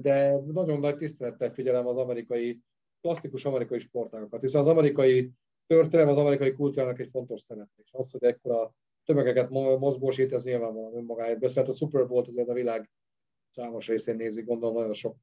[0.00, 2.60] de nagyon nagy tisztelettel figyelem az amerikai,
[3.00, 5.30] klasszikus amerikai sportágokat, hiszen az amerikai
[5.66, 10.96] történelem az amerikai kultúrának egy fontos szerep, és az, hogy ekkora tömegeket mozgósít, ez nyilvánvalóan
[10.96, 11.68] önmagáért beszélt.
[11.68, 12.90] A Super Bowl azért a világ
[13.50, 15.16] számos részén nézik, gondolom nagyon sok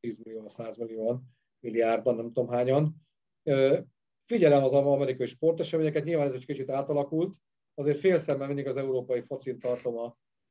[0.00, 1.22] 10 millió, 100 millióan,
[1.60, 2.94] milliárdan, nem tudom hányan.
[4.32, 7.36] Figyelem az amerikai sporteseményeket, nyilván ez egy kicsit átalakult,
[7.74, 10.04] azért fél szemben mindig az európai focin tartom a,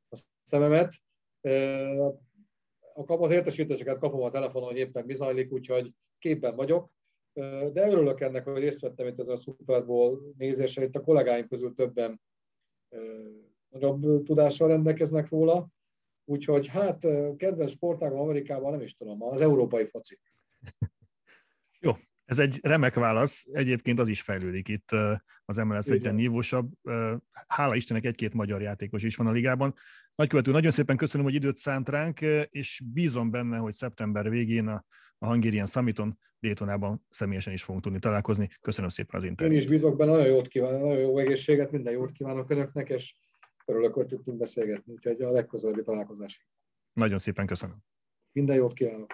[0.08, 0.94] a szememet.
[2.94, 6.90] Az értesítéseket kapom a telefonon, hogy éppen mi zajlik, úgyhogy képben vagyok
[7.72, 10.84] de örülök ennek, hogy részt vettem itt ezen a Super Bowl nézésen.
[10.84, 12.20] Itt a kollégáim közül többen
[13.68, 15.68] nagyobb tudással rendelkeznek róla.
[16.24, 17.00] Úgyhogy hát
[17.36, 20.18] kedves sportágom Amerikában nem is tudom, az európai foci.
[21.80, 21.92] Jó,
[22.32, 24.90] Ez egy remek válasz, egyébként az is fejlődik itt
[25.44, 26.72] az MLS egyre nívósabb.
[27.46, 29.74] Hála Istennek egy-két magyar játékos is van a ligában.
[30.14, 32.20] Nagykövető, nagyon szépen köszönöm, hogy időt szánt ránk,
[32.50, 34.84] és bízom benne, hogy szeptember végén a,
[35.18, 38.48] a Hungarian Summiton Daytonában személyesen is fogunk tudni találkozni.
[38.60, 39.54] Köszönöm szépen az interjút.
[39.54, 43.14] Én is bízok benne, nagyon jót kívánok, nagyon jó egészséget, minden jót kívánok Önöknek, és
[43.64, 46.42] örülök, hogy tudtunk beszélgetni, úgyhogy a legközelebbi találkozásig.
[46.92, 47.76] Nagyon szépen köszönöm.
[48.32, 49.12] Minden jót kívánok!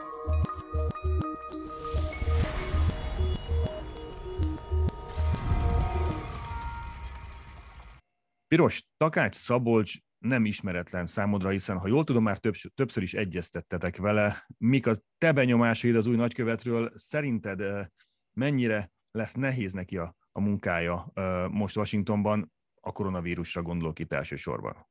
[8.48, 13.96] Piros, Takács Szabolcs nem ismeretlen számodra, hiszen ha jól tudom, már több, többször is egyeztettetek
[13.96, 14.46] vele.
[14.58, 16.90] Mik a te benyomásaid az új nagykövetről?
[16.94, 17.88] Szerinted
[18.32, 21.12] mennyire lesz nehéz neki a, a munkája
[21.50, 22.52] most Washingtonban?
[22.80, 24.87] A koronavírusra gondolok itt elsősorban.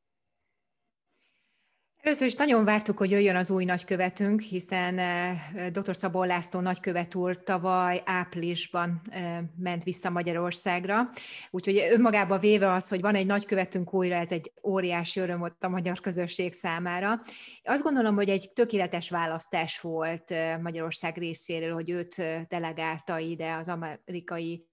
[2.07, 5.39] Először is nagyon vártuk, hogy jöjjön az új nagykövetünk, hiszen eh,
[5.71, 5.95] dr.
[5.95, 11.09] Szabó László nagykövet úr tavaly áprilisban eh, ment vissza Magyarországra.
[11.51, 15.69] Úgyhogy önmagába véve az, hogy van egy nagykövetünk újra, ez egy óriási öröm volt a
[15.69, 17.21] magyar közösség számára.
[17.63, 23.69] Azt gondolom, hogy egy tökéletes választás volt eh, Magyarország részéről, hogy őt delegálta ide az
[23.69, 24.65] amerikai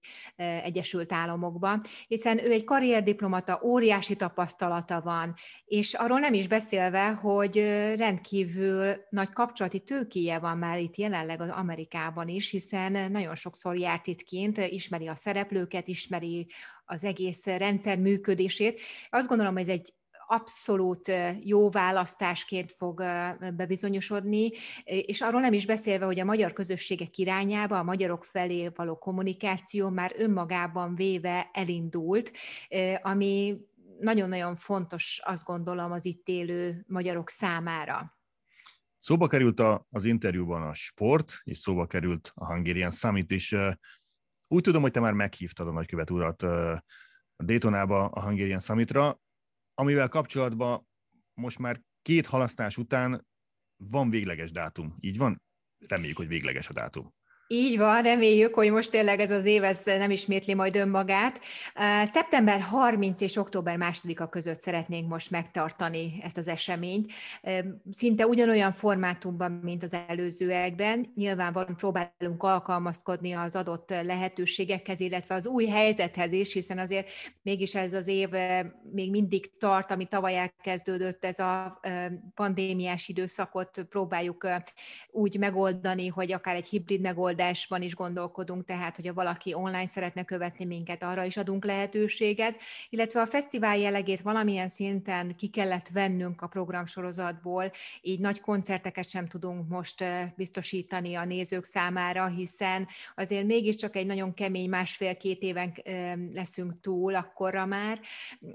[0.63, 1.77] Egyesült Államokba,
[2.07, 5.33] hiszen ő egy karrierdiplomata, óriási tapasztalata van,
[5.65, 7.57] és arról nem is beszélve, hogy
[7.97, 14.07] rendkívül nagy kapcsolati tőkéje van már itt jelenleg az Amerikában is, hiszen nagyon sokszor járt
[14.07, 16.47] itt kint, ismeri a szereplőket, ismeri
[16.85, 18.81] az egész rendszer működését.
[19.09, 19.93] Azt gondolom, ez egy
[20.27, 21.11] abszolút
[21.43, 23.03] jó választásként fog
[23.55, 24.51] bebizonyosodni,
[24.83, 29.89] és arról nem is beszélve, hogy a magyar közösségek irányába, a magyarok felé való kommunikáció
[29.89, 32.31] már önmagában véve elindult,
[33.01, 33.57] ami
[33.99, 38.17] nagyon-nagyon fontos, azt gondolom, az itt élő magyarok számára.
[38.97, 43.55] Szóba került a, az interjúban a sport, és szóba került a Hungarian Summit is.
[44.47, 46.83] Úgy tudom, hogy te már meghívtad a nagykövet urat a
[47.43, 49.19] Daytonába a Hungarian Summitra,
[49.73, 50.87] amivel kapcsolatban
[51.33, 53.27] most már két halasztás után
[53.75, 54.95] van végleges dátum.
[54.99, 55.41] Így van?
[55.87, 57.13] Reméljük, hogy végleges a dátum.
[57.47, 61.41] Így van, reméljük, hogy most tényleg ez az év ez nem ismétli majd önmagát.
[62.05, 67.11] Szeptember 30 és október 2-a között szeretnénk most megtartani ezt az eseményt.
[67.89, 71.11] Szinte ugyanolyan formátumban, mint az előzőekben.
[71.15, 77.09] Nyilvánvalóan próbálunk alkalmazkodni az adott lehetőségekhez, illetve az új helyzethez is, hiszen azért
[77.41, 78.29] mégis ez az év
[78.91, 81.79] még mindig tart, ami tavaly elkezdődött, ez a
[82.35, 84.47] pandémiás időszakot próbáljuk
[85.11, 90.23] úgy megoldani, hogy akár egy hibrid megoldás, megoldásban is gondolkodunk, tehát, hogyha valaki online szeretne
[90.23, 96.41] követni minket, arra is adunk lehetőséget, illetve a fesztivál jellegét valamilyen szinten ki kellett vennünk
[96.41, 97.71] a programsorozatból,
[98.01, 100.03] így nagy koncerteket sem tudunk most
[100.35, 105.73] biztosítani a nézők számára, hiszen azért mégiscsak egy nagyon kemény másfél-két éven
[106.33, 107.99] leszünk túl akkorra már,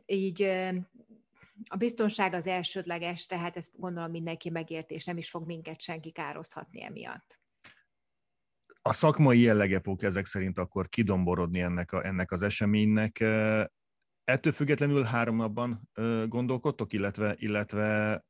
[0.06, 0.42] így
[1.68, 6.10] a biztonság az elsődleges, tehát ezt gondolom mindenki megérti, és nem is fog minket senki
[6.10, 7.39] kározhatni emiatt
[8.82, 13.20] a szakmai jellege fog ezek szerint akkor kidomborodni ennek, a, ennek az eseménynek.
[14.24, 15.90] Ettől függetlenül három napban
[16.28, 18.24] gondolkodtok, illetve, illetve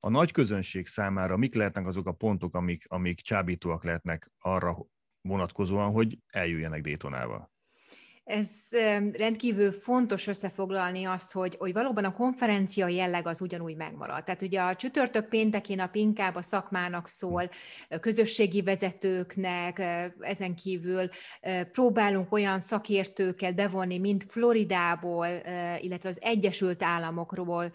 [0.00, 4.76] a nagy közönség számára mik lehetnek azok a pontok, amik, amik csábítóak lehetnek arra
[5.20, 7.50] vonatkozóan, hogy eljöjjenek Daytonával?
[8.30, 8.68] Ez
[9.12, 14.24] rendkívül fontos összefoglalni azt, hogy, hogy valóban a konferencia jelleg az ugyanúgy megmarad.
[14.24, 17.50] Tehát ugye a csütörtök pénteki nap inkább a szakmának szól,
[18.00, 19.82] közösségi vezetőknek,
[20.20, 21.08] ezen kívül
[21.72, 25.26] próbálunk olyan szakértőket bevonni, mint Floridából,
[25.80, 27.70] illetve az Egyesült Államokról,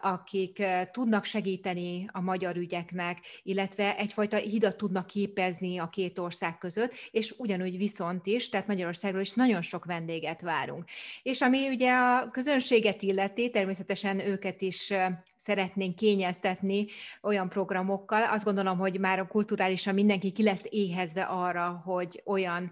[0.00, 6.92] akik tudnak segíteni a magyar ügyeknek, illetve egyfajta hidat tudnak képezni a két ország között,
[7.10, 10.84] és ugyanúgy viszont is, tehát Magyarországról is nagyon sok vendéget várunk.
[11.22, 14.92] És ami ugye a közönséget illeti, természetesen őket is
[15.36, 16.86] szeretnénk kényeztetni
[17.22, 18.22] olyan programokkal.
[18.22, 22.70] Azt gondolom, hogy már a kulturálisan mindenki ki lesz éhezve arra, hogy olyan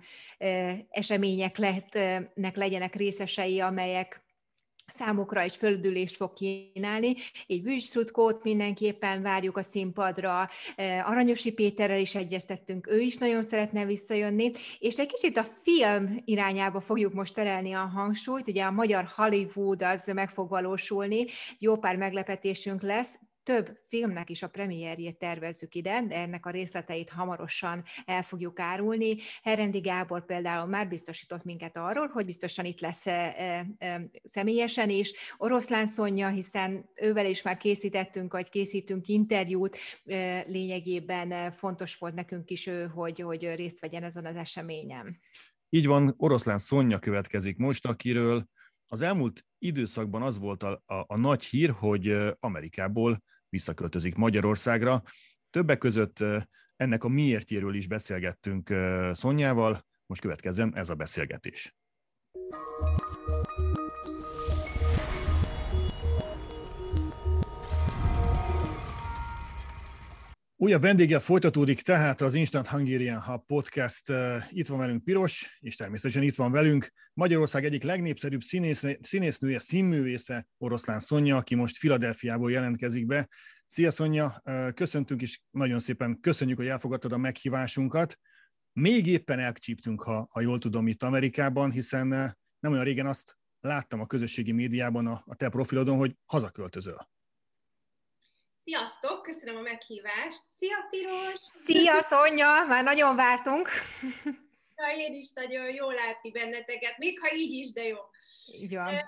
[0.91, 4.23] események lehetnek, legyenek részesei, amelyek
[4.89, 7.15] számukra is földülést fog kínálni.
[7.47, 10.49] Így Vűzstrutkót mindenképpen várjuk a színpadra,
[11.05, 16.81] Aranyosi Péterrel is egyeztettünk, ő is nagyon szeretne visszajönni, és egy kicsit a film irányába
[16.81, 21.27] fogjuk most terelni a hangsúlyt, ugye a magyar Hollywood az meg fog valósulni,
[21.59, 23.19] jó pár meglepetésünk lesz,
[23.49, 29.17] több filmnek is a premierjét tervezzük ide, de ennek a részleteit hamarosan el fogjuk árulni.
[29.43, 33.07] Herendi Gábor például már biztosított minket arról, hogy biztosan itt lesz
[34.23, 35.13] személyesen is.
[35.37, 39.77] Oroszlán Szonya, hiszen ővel is már készítettünk, vagy készítünk interjút,
[40.47, 45.19] lényegében fontos volt nekünk is ő, hogy, hogy részt vegyen ezen az eseményen.
[45.69, 48.49] Így van, Oroszlán Szonya következik most, akiről
[48.87, 55.03] az elmúlt időszakban az volt a, a, a nagy hír, hogy Amerikából visszaköltözik Magyarországra.
[55.51, 56.25] Többek között
[56.77, 58.75] ennek a miértjéről is beszélgettünk
[59.13, 61.75] Szonyával, most következzen ez a beszélgetés.
[70.61, 74.13] Újabb vendége folytatódik tehát az Instant Hungarian Hub podcast.
[74.51, 80.47] Itt van velünk Piros, és természetesen itt van velünk Magyarország egyik legnépszerűbb színész, színésznője, színművésze
[80.57, 83.29] Oroszlán Szonya, aki most Filadelfiából jelentkezik be.
[83.67, 84.43] Szia Szonya,
[84.75, 88.19] köszöntünk is nagyon szépen, köszönjük, hogy elfogadtad a meghívásunkat.
[88.73, 92.07] Még éppen elcsíptünk, ha, ha jól tudom, itt Amerikában, hiszen
[92.61, 97.09] nem olyan régen azt láttam a közösségi médiában a, a te profilodon, hogy hazaköltözöl.
[98.69, 100.43] Sziasztok, köszönöm a meghívást.
[100.57, 101.41] Szia, Piros!
[101.65, 102.65] Szia, Szonya!
[102.67, 103.69] Már nagyon vártunk.
[104.77, 107.99] Ja, én is nagyon jó látni benneteket, még ha így is, de jó.
[108.53, 108.87] Így van.
[108.87, 109.01] Uh,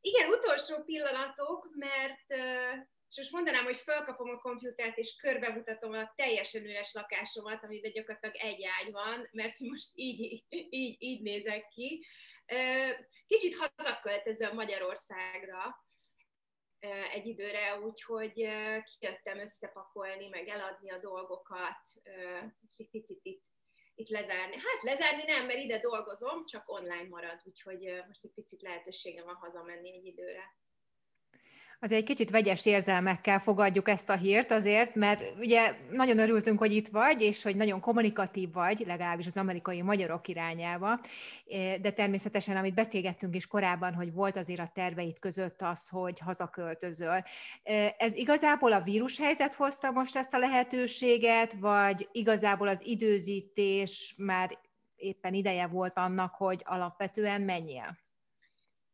[0.00, 6.12] igen, utolsó pillanatok, mert uh, és most mondanám, hogy felkapom a komputert, és körbemutatom a
[6.16, 12.06] teljesen üres lakásomat, amiben gyakorlatilag egy ágy van, mert most így, így, így nézek ki.
[13.26, 15.86] Kicsit hazaköltözöm Magyarországra,
[17.12, 18.48] egy időre, úgyhogy
[18.82, 21.80] kijöttem összepakolni, meg eladni a dolgokat,
[22.66, 23.44] és egy picit itt,
[23.94, 24.54] itt lezárni.
[24.54, 29.34] Hát lezárni nem, mert ide dolgozom, csak online marad, úgyhogy most egy picit lehetőségem van
[29.34, 30.56] hazamenni egy időre
[31.80, 36.72] azért egy kicsit vegyes érzelmekkel fogadjuk ezt a hírt azért, mert ugye nagyon örültünk, hogy
[36.72, 41.00] itt vagy, és hogy nagyon kommunikatív vagy, legalábbis az amerikai magyarok irányába,
[41.80, 47.22] de természetesen, amit beszélgettünk is korábban, hogy volt azért a terveid között az, hogy hazaköltözöl.
[47.98, 54.58] Ez igazából a vírushelyzet hozta most ezt a lehetőséget, vagy igazából az időzítés már
[54.96, 58.07] éppen ideje volt annak, hogy alapvetően menjél?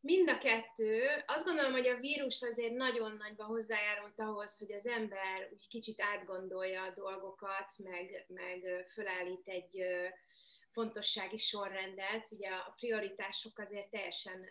[0.04, 1.02] Mind a kettő.
[1.26, 6.02] Azt gondolom, hogy a vírus azért nagyon nagyban hozzájárult ahhoz, hogy az ember úgy kicsit
[6.02, 9.84] átgondolja a dolgokat, meg, meg fölállít egy
[10.70, 12.30] fontossági sorrendet.
[12.30, 14.44] Ugye a prioritások azért teljesen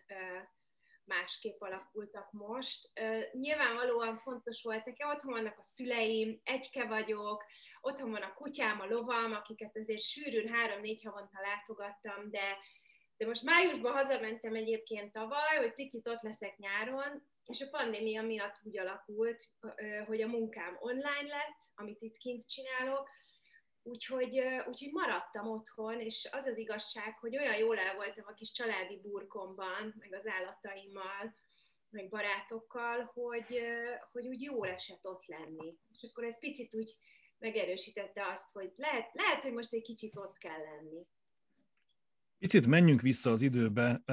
[1.06, 2.92] másképp alakultak most.
[3.32, 7.46] Nyilvánvalóan fontos volt nekem, otthon vannak a szüleim, egyke vagyok,
[7.82, 12.58] otthon van a kutyám, a lovam, akiket azért sűrűn három-négy havonta látogattam, de
[13.18, 18.62] de most májusban hazamentem egyébként tavaly, hogy picit ott leszek nyáron, és a pandémia miatt
[18.64, 19.44] úgy alakult,
[20.06, 23.10] hogy a munkám online lett, amit itt kint csinálok,
[23.84, 28.52] úgyhogy, úgyhogy maradtam otthon, és az az igazság, hogy olyan jól el voltam a kis
[28.52, 31.36] családi burkomban, meg az állataimmal,
[31.90, 33.62] meg barátokkal, hogy,
[34.12, 35.78] hogy úgy jól esett ott lenni.
[35.92, 36.96] És akkor ez picit úgy
[37.38, 41.08] megerősítette azt, hogy lehet, lehet, hogy most egy kicsit ott kell lenni.
[42.44, 44.04] Picit menjünk vissza az időbe.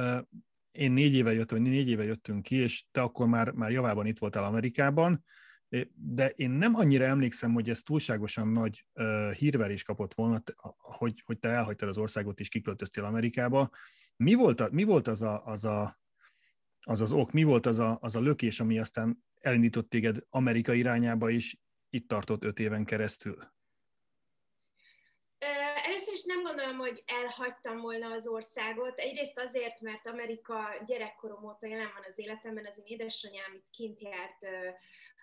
[0.70, 4.18] Én négy éve jöttem, négy éve jöttünk ki, és te akkor már, már javában itt
[4.18, 5.24] voltál Amerikában,
[5.94, 8.86] de én nem annyira emlékszem, hogy ez túlságosan nagy
[9.36, 10.42] hírverés kapott volna,
[10.78, 13.70] hogy, hogy te elhagytad az országot és kiköltöztél Amerikába.
[14.16, 16.00] Mi volt, a, mi volt az, a, az, a,
[16.80, 20.72] az az ok, mi volt az a, az a lökés, ami aztán elindított téged Amerika
[20.72, 21.56] irányába, és
[21.88, 23.36] itt tartott öt éven keresztül?
[26.54, 28.98] Gondolom, hogy elhagytam volna az országot.
[28.98, 34.00] Egyrészt azért, mert Amerika gyerekkorom óta jelen van az életemben, az én édesanyám itt kint
[34.00, 34.46] járt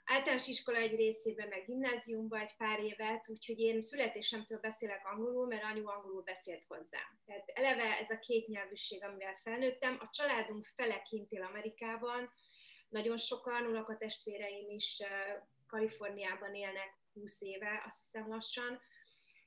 [0.05, 5.63] általános iskola egy részében, meg gimnáziumban egy pár évet, úgyhogy én születésemtől beszélek angolul, mert
[5.63, 7.19] anyu angolul beszélt hozzám.
[7.25, 9.97] Tehát eleve ez a két nyelvűség, amivel felnőttem.
[9.99, 12.31] A családunk fele kint él Amerikában,
[12.89, 15.03] nagyon sokan, testvéreim is
[15.67, 18.81] Kaliforniában élnek 20 éve, azt hiszem lassan,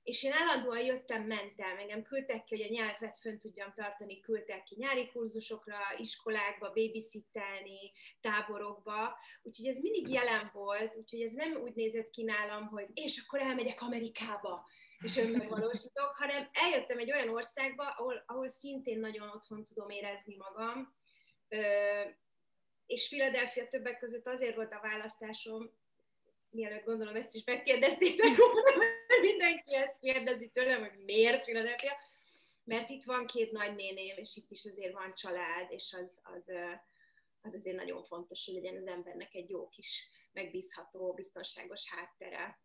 [0.02, 4.62] és én állandóan jöttem, mentem, engem küldtek ki, hogy a nyelvet fönn tudjam tartani, küldtek
[4.62, 11.74] ki nyári kurzusokra, iskolákba, babysittelni, táborokba, úgyhogy ez mindig jelen volt, úgyhogy ez nem úgy
[11.74, 14.66] nézett ki nálam, hogy és akkor elmegyek Amerikába,
[15.04, 20.96] és önmegvalósítok, hanem eljöttem egy olyan országba, ahol, ahol szintén nagyon otthon tudom érezni magam,
[22.86, 25.79] és Philadelphia többek között azért volt a választásom,
[26.50, 28.36] mielőtt gondolom ezt is megkérdeztétek
[29.30, 31.92] mindenki ezt kérdezi tőlem, hogy miért Philadelphia,
[32.64, 36.52] mert itt van két nagynéném, és itt is azért van család, és az, az,
[37.40, 42.58] az azért nagyon fontos, hogy legyen az embernek egy jó kis megbízható, biztonságos háttere.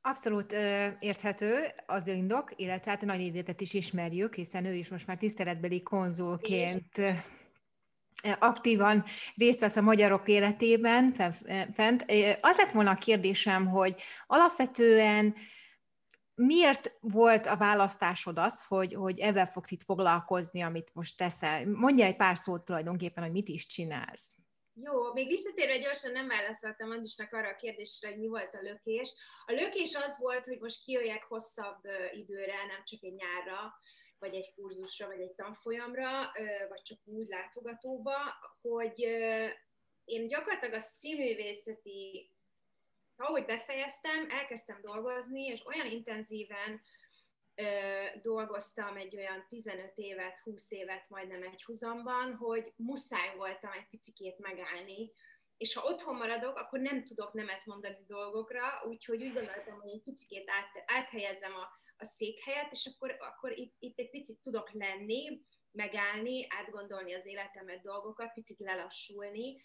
[0.00, 4.88] Abszolút ö, érthető az indok, illetve hát a nagy idétet is ismerjük, hiszen ő is
[4.88, 7.00] most már tiszteletbeli konzulként
[8.38, 9.04] aktívan
[9.34, 11.12] részt vesz a magyarok életében
[11.74, 12.04] fent.
[12.40, 13.94] Az lett volna a kérdésem, hogy
[14.26, 15.34] alapvetően
[16.34, 21.66] miért volt a választásod az, hogy, hogy ezzel fogsz itt foglalkozni, amit most teszel?
[21.66, 24.36] Mondja egy pár szót tulajdonképpen, hogy mit is csinálsz.
[24.82, 29.14] Jó, még visszatérve gyorsan nem válaszoltam Andisnak arra a kérdésre, hogy mi volt a lökés.
[29.46, 31.80] A lökés az volt, hogy most kijöjjek hosszabb
[32.12, 33.74] időre, nem csak egy nyárra,
[34.18, 36.32] vagy egy kurzusra, vagy egy tanfolyamra,
[36.68, 38.16] vagy csak úgy látogatóba,
[38.60, 39.00] hogy
[40.04, 42.30] én gyakorlatilag a színművészeti,
[43.16, 46.80] ahogy befejeztem, elkezdtem dolgozni, és olyan intenzíven
[48.22, 54.38] dolgoztam egy olyan 15 évet, 20 évet majdnem egy huzamban, hogy muszáj voltam egy picikét
[54.38, 55.12] megállni,
[55.56, 60.02] és ha otthon maradok, akkor nem tudok nemet mondani dolgokra, úgyhogy úgy gondoltam, hogy egy
[60.02, 61.68] picit át, áthelyezem a,
[61.98, 65.40] a székhelyet, és akkor, akkor itt, itt egy picit tudok lenni,
[65.70, 69.62] megállni, átgondolni az életemet, dolgokat, picit lelassulni.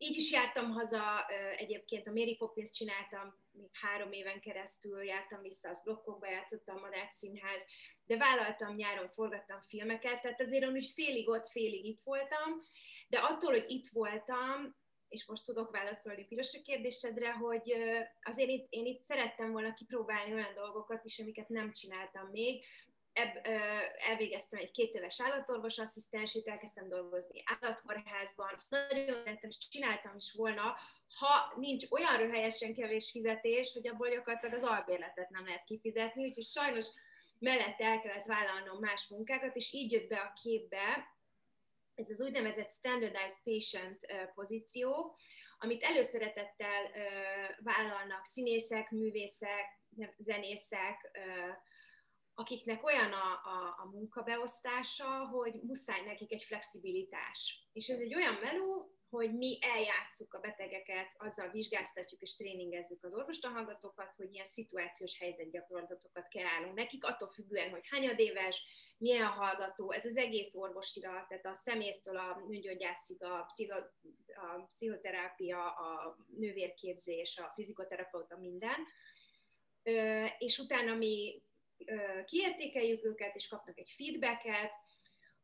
[0.00, 5.68] Így is jártam haza, egyébként a Mary Poppins csináltam még három éven keresztül, jártam vissza
[5.68, 7.66] az blokkokba, játszottam a Madách Színház,
[8.06, 12.62] de vállaltam nyáron, forgattam filmeket, tehát azért úgy félig ott, félig itt voltam,
[13.08, 14.76] de attól, hogy itt voltam,
[15.08, 17.74] és most tudok válaszolni piros a kérdésedre, hogy
[18.22, 22.64] azért itt, én itt szerettem volna kipróbálni olyan dolgokat is, amiket nem csináltam még.
[23.12, 23.46] Ebb,
[24.08, 30.76] elvégeztem egy két éves állatorvos asszisztensét, elkezdtem dolgozni állatkórházban, azt nagyon szerettem, csináltam is volna,
[31.18, 36.44] ha nincs olyan röhelyesen kevés fizetés, hogy abból gyakorlatilag az albérletet nem lehet kifizetni, úgyhogy
[36.44, 36.86] sajnos
[37.38, 41.16] mellette el kellett vállalnom más munkákat, és így jött be a képbe
[41.98, 45.16] ez az úgynevezett standardized patient pozíció,
[45.58, 46.90] amit előszeretettel
[47.58, 49.66] vállalnak színészek, művészek,
[50.16, 51.10] zenészek,
[52.34, 57.68] akiknek olyan a, a, a munkabeosztása, hogy muszáj nekik egy flexibilitás.
[57.72, 63.14] És ez egy olyan meló, hogy mi eljátszuk a betegeket, azzal vizsgáztatjuk és tréningezzük az
[63.14, 68.62] orvostanhallgatókat, hogy ilyen szituációs helyzetgyakorlatokat kreálunk nekik, attól függően, hogy hányadéves,
[68.98, 73.76] milyen a hallgató, ez az egész orvosira, tehát a szemésztől a nőgyógyászig, a, pszicho,
[74.26, 78.86] a pszichoterápia, a nővérképzés, a fizikoterapeuta, minden.
[80.38, 81.42] És utána mi
[82.24, 84.72] kiértékeljük őket, és kapnak egy feedbacket,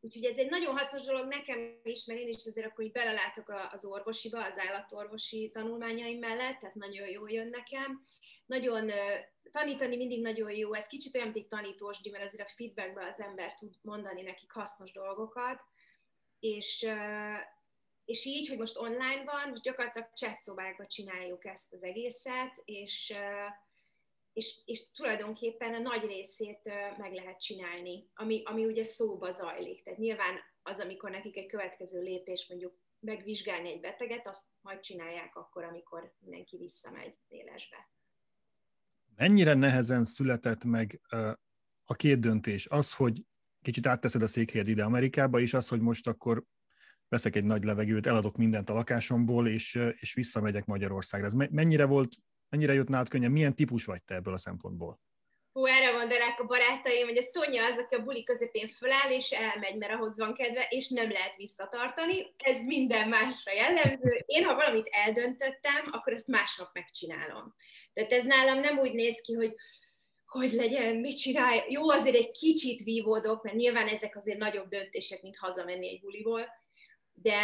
[0.05, 3.53] Úgyhogy ez egy nagyon hasznos dolog nekem is, mert én is azért akkor így belelátok
[3.71, 8.05] az orvosiba, az állatorvosi tanulmányaim mellett, tehát nagyon jó jön nekem.
[8.45, 8.91] Nagyon
[9.51, 13.19] tanítani mindig nagyon jó, ez kicsit olyan, mint egy tanítós, mert azért a feedbackben az
[13.19, 15.61] ember tud mondani nekik hasznos dolgokat,
[16.39, 16.87] és,
[18.05, 23.13] és így, hogy most online van, most gyakorlatilag chat szobákban csináljuk ezt az egészet, és
[24.35, 26.59] és, és tulajdonképpen a nagy részét
[26.97, 29.83] meg lehet csinálni, ami, ami ugye szóba zajlik.
[29.83, 35.35] Tehát nyilván az, amikor nekik egy következő lépés mondjuk megvizsgálni egy beteget, azt majd csinálják
[35.35, 37.89] akkor, amikor mindenki visszamegy élesbe.
[39.15, 41.01] Mennyire nehezen született meg
[41.83, 42.67] a két döntés?
[42.67, 43.21] Az, hogy
[43.61, 46.43] kicsit átteszed a székhelyed ide Amerikába, és az, hogy most akkor
[47.07, 51.27] veszek egy nagy levegőt, eladok mindent a lakásomból, és, és visszamegyek Magyarországra.
[51.27, 52.15] Ez mennyire volt
[52.49, 53.31] Mennyire jött nálad könnyen?
[53.31, 54.99] Milyen típus vagy te ebből a szempontból?
[55.51, 59.31] Hú, erre mondanák a barátaim, hogy a Szonya az, aki a buli közepén föláll, és
[59.31, 62.33] elmegy, mert ahhoz van kedve, és nem lehet visszatartani.
[62.37, 64.23] Ez minden másra jellemző.
[64.25, 67.55] Én, ha valamit eldöntöttem, akkor ezt másnap megcsinálom.
[67.93, 69.55] Tehát ez nálam nem úgy néz ki, hogy
[70.25, 71.63] hogy legyen, mit csinálj.
[71.67, 76.47] Jó, azért egy kicsit vívódok, mert nyilván ezek azért nagyobb döntések, mint hazamenni egy buliból,
[77.13, 77.39] de,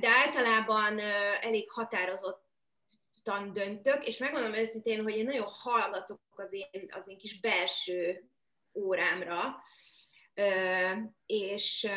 [0.00, 0.98] de általában
[1.40, 2.43] elég határozott
[3.24, 8.28] tan döntök, és megmondom őszintén, hogy én nagyon hallgatok az én, az én kis belső
[8.74, 9.62] órámra,
[11.26, 11.88] és,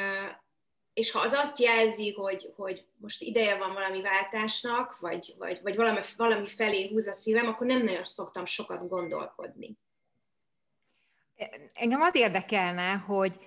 [0.93, 5.75] és ha az azt jelzi, hogy, hogy most ideje van valami váltásnak, vagy, vagy, vagy
[5.75, 9.77] valami, valami felé húz a szívem, akkor nem nagyon szoktam sokat gondolkodni.
[11.73, 13.39] Engem az érdekelne, hogy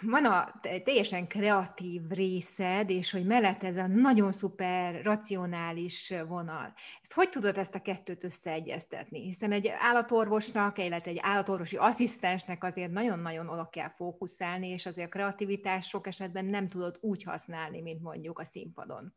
[0.00, 6.74] van a teljesen kreatív részed, és hogy mellett ez a nagyon szuper, racionális vonal.
[7.02, 9.22] Ezt hogy tudod ezt a kettőt összeegyeztetni?
[9.22, 15.10] Hiszen egy állatorvosnak, illetve egy állatorvosi asszisztensnek azért nagyon-nagyon oda kell fókuszálni, és azért a
[15.10, 19.14] kreativitás sok esetben nem tudod úgy használni, mint mondjuk a színpadon.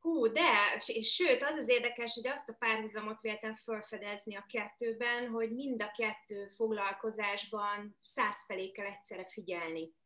[0.00, 0.50] Hú, de,
[0.86, 5.82] és sőt, az az érdekes, hogy azt a párhuzamot véltem felfedezni a kettőben, hogy mind
[5.82, 9.98] a kettő foglalkozásban száz felé kell egyszerre figyelni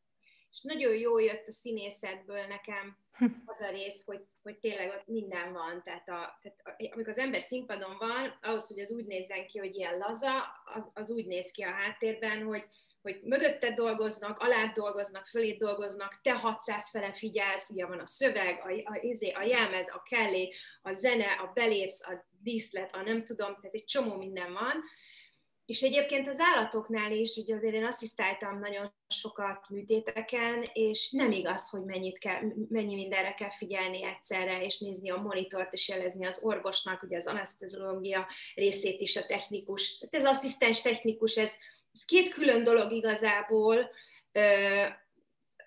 [0.55, 2.97] és nagyon jó jött a színészetből nekem
[3.45, 7.19] az a rész, hogy, hogy tényleg ott minden van, tehát, a, tehát a, amikor az
[7.19, 10.31] ember színpadon van, ahhoz, hogy az úgy nézzen ki, hogy ilyen laza,
[10.75, 12.65] az, az úgy néz ki a háttérben, hogy,
[13.03, 18.61] hogy mögötted dolgoznak, alá dolgoznak, fölé dolgoznak, te 600 fele figyelsz, ugye van a szöveg,
[18.65, 20.53] a, a, izé, a jelmez, a kellé,
[20.83, 24.85] a zene, a belépsz, a díszlet, a nem tudom, tehát egy csomó minden van,
[25.67, 31.69] és egyébként az állatoknál is, ugye azért én asszisztáltam nagyon sokat műtéteken, és nem igaz,
[31.69, 36.39] hogy mennyit kell, mennyi mindenre kell figyelni egyszerre, és nézni a monitort, és jelezni az
[36.43, 39.99] orvosnak, ugye az anesteziológia részét is, a technikus.
[39.99, 41.53] Tehát ez asszisztens technikus, ez,
[41.93, 43.91] ez két külön dolog igazából,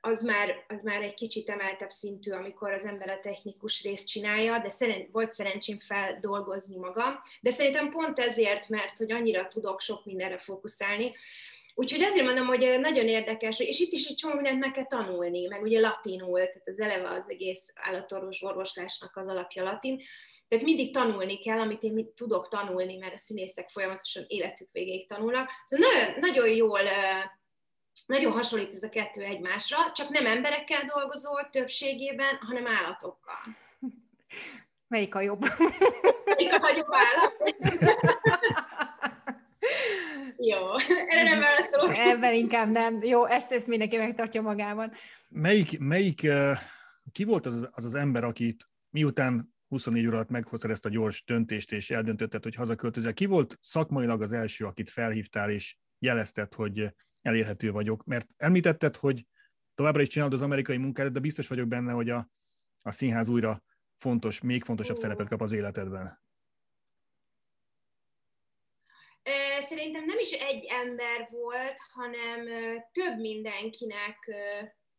[0.08, 4.60] az már, az már egy kicsit emeltebb szintű, amikor az ember a technikus részt csinálja,
[4.60, 10.06] de szerint, volt szerencsém feldolgozni magam, de szerintem pont ezért, mert hogy annyira tudok sok
[10.06, 11.14] mindenre fókuszálni,
[11.80, 15.48] Úgyhogy azért mondom, hogy nagyon érdekes, és itt is egy csomó mindent meg kell tanulni,
[15.48, 20.02] meg ugye latinul, tehát az eleve az egész állatorvos orvoslásnak az alapja latin,
[20.48, 25.50] tehát mindig tanulni kell, amit én tudok tanulni, mert a színészek folyamatosan életük végéig tanulnak.
[25.66, 26.80] Szóval nagyon, nagyon jól
[28.06, 33.36] nagyon hasonlít ez a kettő egymásra, csak nem emberekkel dolgozol többségében, hanem állatokkal.
[34.88, 35.42] Melyik a jobb?
[36.26, 37.56] Melyik a jobb állat?
[40.38, 40.58] Jó,
[41.08, 41.98] erre nem válaszolok.
[41.98, 43.04] Ebben inkább nem.
[43.04, 44.92] Jó, ezt, ezt mindenki megtartja magában.
[45.30, 46.28] Melyik, melyik
[47.12, 51.24] ki volt az, az az ember, akit miután 24 óra alatt meghoztad ezt a gyors
[51.24, 53.14] döntést, és eldöntötted, hogy hazaköltözel.
[53.14, 56.94] Ki volt szakmailag az első, akit felhívtál, és jelezted, hogy
[57.28, 59.28] elérhető vagyok, mert említetted, hogy
[59.76, 62.30] továbbra is csinálod az amerikai munkádat, de biztos vagyok benne, hogy a,
[62.82, 63.64] a színház újra
[63.98, 66.26] fontos, még fontosabb szerepet kap az életedben.
[69.60, 72.46] Szerintem nem is egy ember volt, hanem
[72.92, 74.18] több mindenkinek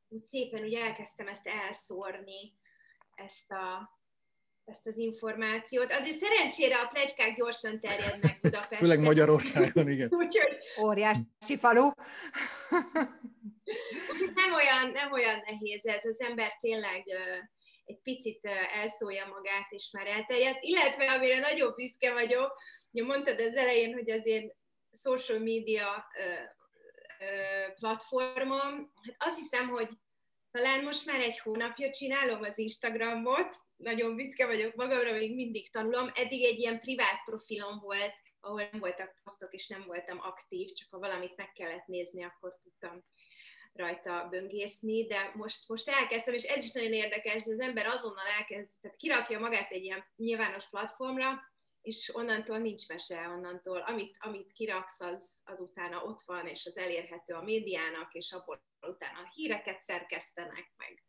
[0.08, 2.54] úgy szépen úgy elkezdtem ezt elszórni,
[3.14, 3.97] ezt a,
[4.68, 5.92] ezt az információt.
[5.92, 8.78] Azért szerencsére a plegykák gyorsan terjednek Budapesten.
[8.78, 10.08] Főleg Magyarországon, igen.
[10.22, 10.56] Úgyhogy...
[10.82, 11.84] Óriási falu.
[14.10, 17.04] Úgyhogy nem olyan, nem olyan nehéz ez, az ember tényleg
[17.84, 20.58] egy picit elszólja magát, és már elterjedt.
[20.60, 22.60] Illetve, amire nagyon büszke vagyok,
[22.90, 24.54] ugye mondtad az elején, hogy azért
[24.92, 26.06] social media
[27.74, 29.88] platformom, hát azt hiszem, hogy
[30.58, 36.10] talán most már egy hónapja csinálom az Instagramot, nagyon büszke vagyok magamra, még mindig tanulom.
[36.14, 40.88] Eddig egy ilyen privát profilom volt, ahol nem voltak posztok, és nem voltam aktív, csak
[40.90, 43.04] ha valamit meg kellett nézni, akkor tudtam
[43.72, 48.26] rajta böngészni, de most, most elkezdtem, és ez is nagyon érdekes, hogy az ember azonnal
[48.38, 51.40] elkezd, tehát kirakja magát egy ilyen nyilvános platformra,
[51.82, 56.76] és onnantól nincs mese, onnantól amit, amit kiraksz, az, az utána ott van, és az
[56.76, 61.02] elérhető a médiának, és abból utána híreket szerkesztenek, meg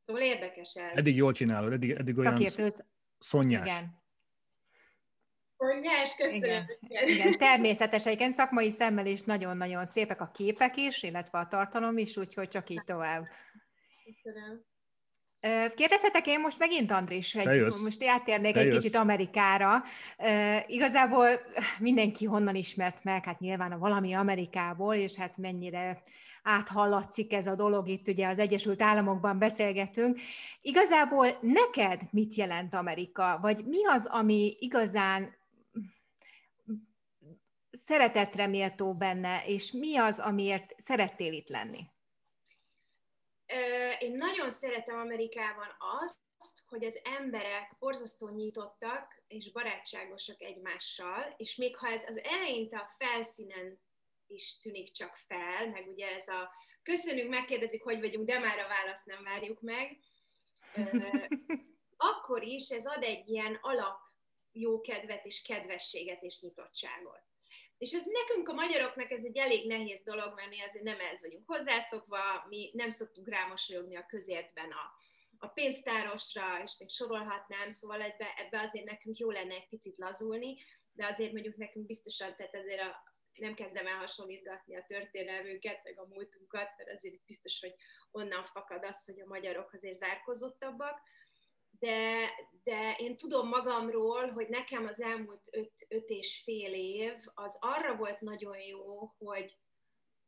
[0.00, 0.96] Szóval érdekes ez.
[0.96, 2.84] Eddig jól csinálod, eddig, eddig olyan Szakértőz...
[3.18, 3.66] szonyás.
[3.66, 3.98] Igen.
[5.56, 6.40] Szonyás, köszönöm.
[6.80, 11.98] Igen, igen, természetesen, igen, szakmai szemmel is nagyon-nagyon szépek a képek is, illetve a tartalom
[11.98, 13.26] is, úgyhogy csak így tovább.
[14.04, 14.68] Köszönöm.
[15.74, 19.82] Kérdezhetek én most megint, Andris, hogy most átérnék egy kicsit Amerikára.
[20.66, 21.28] Igazából
[21.78, 26.02] mindenki honnan ismert meg, hát nyilván a valami Amerikából, és hát mennyire
[26.42, 30.20] áthallatszik ez a dolog, itt ugye az Egyesült Államokban beszélgetünk.
[30.60, 35.38] Igazából neked mit jelent Amerika, vagy mi az, ami igazán
[37.70, 41.86] szeretetre méltó benne, és mi az, amiért szerettél itt lenni?
[43.98, 45.68] Én nagyon szeretem Amerikában
[46.02, 52.76] azt, hogy az emberek borzasztó nyitottak és barátságosak egymással, és még ha ez az eleinte
[52.78, 53.80] a felszínen
[54.30, 56.50] is tűnik csak fel, meg ugye ez a
[56.82, 59.98] köszönünk, megkérdezik, hogy vagyunk, de már a választ nem várjuk meg,
[62.12, 63.98] akkor is ez ad egy ilyen alap
[64.52, 67.22] jókedvet és kedvességet és nyitottságot.
[67.78, 71.20] És ez nekünk a magyaroknak ez egy elég nehéz dolog, mert mi azért nem ez
[71.20, 74.94] vagyunk hozzászokva, mi nem szoktunk rámosolyogni a közértben a,
[75.38, 80.56] a pénztárosra, és még sorolhatnám, szóval ebbe, ebbe azért nekünk jó lenne egy picit lazulni,
[80.92, 83.09] de azért mondjuk nekünk biztosan, tehát azért a,
[83.40, 87.74] nem kezdem el hasonlítgatni a történelmünket, meg a múltunkat, mert azért biztos, hogy
[88.10, 91.00] onnan fakad az, hogy a magyarok azért zárkozottabbak,
[91.80, 92.30] de,
[92.64, 97.96] de én tudom magamról, hogy nekem az elmúlt öt, öt és fél év az arra
[97.96, 99.58] volt nagyon jó, hogy,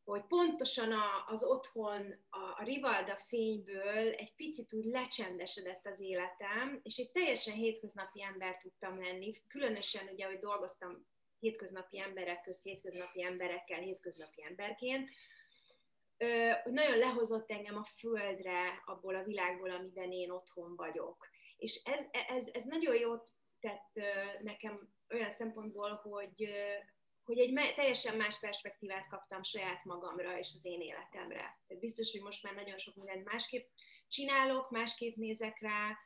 [0.04, 6.80] hogy pontosan a, az otthon, a, a Rivalda fényből egy picit úgy lecsendesedett az életem,
[6.82, 11.06] és egy teljesen hétköznapi ember tudtam lenni, különösen ugye, hogy dolgoztam
[11.42, 15.08] hétköznapi emberek közt, hétköznapi emberekkel, hétköznapi emberként,
[16.64, 21.28] nagyon lehozott engem a földre, abból a világból, amiben én otthon vagyok.
[21.56, 23.30] És ez, ez, ez nagyon jót
[23.60, 24.00] tett
[24.42, 26.48] nekem olyan szempontból, hogy,
[27.24, 31.58] hogy egy teljesen más perspektívát kaptam saját magamra és az én életemre.
[31.66, 33.68] Tehát biztos, hogy most már nagyon sok mindent másképp
[34.08, 35.98] csinálok, másképp nézek rá.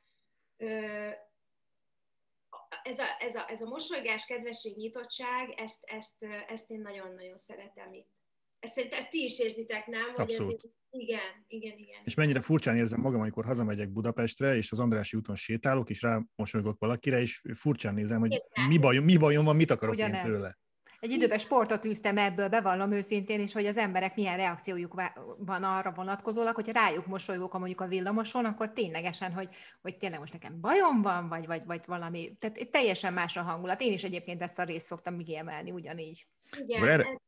[2.82, 7.92] Ez a, ez a, ez a mosolygás, kedvesség, nyitottság, ezt, ezt, ezt én nagyon-nagyon szeretem
[7.92, 8.12] itt.
[8.59, 10.12] Ezt, ezt ti is érzitek, nem?
[10.14, 10.64] Hogy Abszolút.
[10.64, 12.01] Ez, igen, igen, igen.
[12.05, 16.78] És mennyire furcsán érzem magam, amikor hazamegyek Budapestre, és az Andrási úton sétálok, és rámosolygok
[16.78, 20.24] valakire, és furcsán nézem, hogy mi bajom, mi bajom van, mit akarok Ugyanez.
[20.24, 20.59] én tőle.
[21.01, 25.03] Egy időben sportot űztem ebből, bevallom őszintén, és hogy az emberek milyen reakciójuk
[25.38, 29.49] van arra vonatkozólag, hogy rájuk mosolygok a mondjuk a villamoson, akkor ténylegesen, hogy,
[29.80, 33.80] hogy tényleg most nekem bajom van, vagy, vagy, vagy valami, tehát teljesen más a hangulat.
[33.80, 36.26] Én is egyébként ezt a részt szoktam kiemelni ugyanígy.
[36.59, 37.18] Igen, erre, ez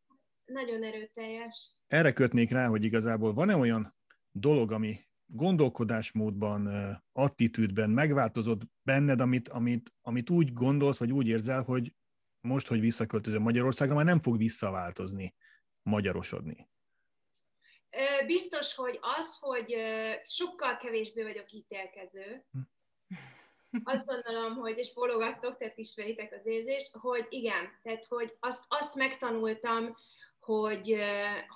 [0.44, 1.72] nagyon erőteljes.
[1.86, 3.96] Erre kötnék rá, hogy igazából van-e olyan
[4.30, 6.68] dolog, ami gondolkodásmódban,
[7.12, 11.92] attitűdben megváltozott benned, amit, amit, amit úgy gondolsz, vagy úgy érzel, hogy
[12.40, 15.34] most, hogy visszaköltözöm Magyarországra, már nem fog visszaváltozni,
[15.82, 16.68] magyarosodni?
[18.26, 19.76] Biztos, hogy az, hogy
[20.22, 23.78] sokkal kevésbé vagyok ítélkező, hm.
[23.84, 28.94] azt gondolom, hogy, és bologattok, tehát ismeritek az érzést, hogy igen, tehát hogy azt, azt
[28.94, 29.96] megtanultam,
[30.48, 30.98] hogy,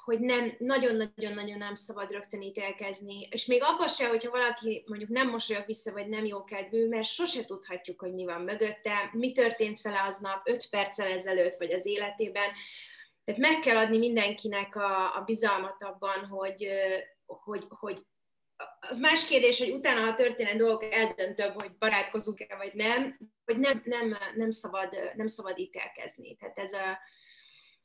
[0.04, 5.30] hogy nem, nagyon-nagyon-nagyon nem szabad rögtön ítélkezni, és még abban se, hogyha valaki mondjuk nem
[5.30, 9.80] mosolyog vissza, vagy nem jó kedvű, mert sose tudhatjuk, hogy mi van mögötte, mi történt
[9.80, 12.50] vele aznap, öt perccel ezelőtt, vagy az életében.
[13.24, 16.68] Tehát meg kell adni mindenkinek a, a bizalmat abban, hogy,
[17.26, 18.06] hogy, hogy
[18.80, 23.82] az más kérdés, hogy utána, ha történnek dolgok, eldöntöm, hogy barátkozunk-e, vagy nem, hogy nem,
[23.84, 26.34] nem, nem, szabad, nem szabad ítélkezni.
[26.34, 26.98] Tehát ez a,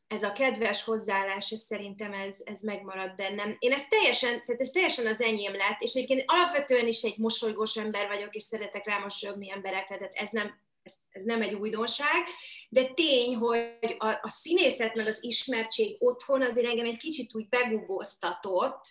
[0.07, 3.55] ez a kedves hozzáállás, ez szerintem ez, ez megmarad bennem.
[3.59, 7.75] Én ezt teljesen, tehát ez teljesen az enyém lett, és egyébként alapvetően is egy mosolygós
[7.75, 12.25] ember vagyok, és szeretek rámosolyogni emberekre, tehát ez nem, ez, ez nem egy újdonság,
[12.69, 17.49] de tény, hogy a, a színészet meg az ismertség otthon azért engem egy kicsit úgy
[17.49, 18.81] begugóztatott,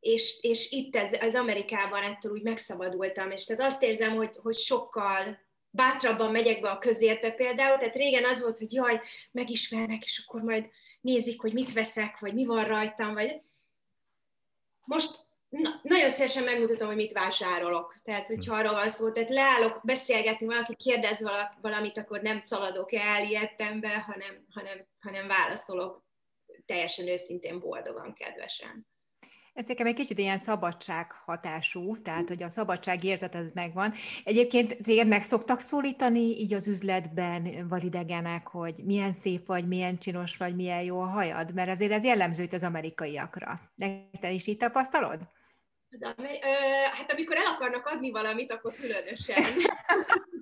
[0.00, 4.56] és, és itt ez, az Amerikában ettől úgy megszabadultam, és tehát azt érzem, hogy, hogy
[4.56, 9.00] sokkal bátrabban megyek be a közérbe például, tehát régen az volt, hogy jaj,
[9.32, 13.40] megismernek, és akkor majd nézik, hogy mit veszek, vagy mi van rajtam, vagy
[14.84, 17.94] most na, nagyon szívesen megmutatom, hogy mit vásárolok.
[18.02, 21.22] Tehát, hogyha arról van szó, tehát leállok beszélgetni, valaki kérdez
[21.60, 26.06] valamit, akkor nem szaladok el ilyettembe, hanem, hanem, hanem válaszolok
[26.66, 28.86] teljesen őszintén, boldogan, kedvesen.
[29.58, 33.92] Ez nekem egy kicsit ilyen szabadság hatású, tehát hogy a szabadság érzet ez megvan.
[34.24, 40.36] Egyébként téged meg szoktak szólítani így az üzletben validegenek, hogy milyen szép vagy, milyen csinos
[40.36, 43.60] vagy, milyen jó a hajad, mert azért ez jellemző itt az amerikaiakra.
[44.20, 45.28] Te is így tapasztalod?
[45.90, 46.48] Az amer- ö,
[46.92, 49.42] hát amikor el akarnak adni valamit, akkor különösen.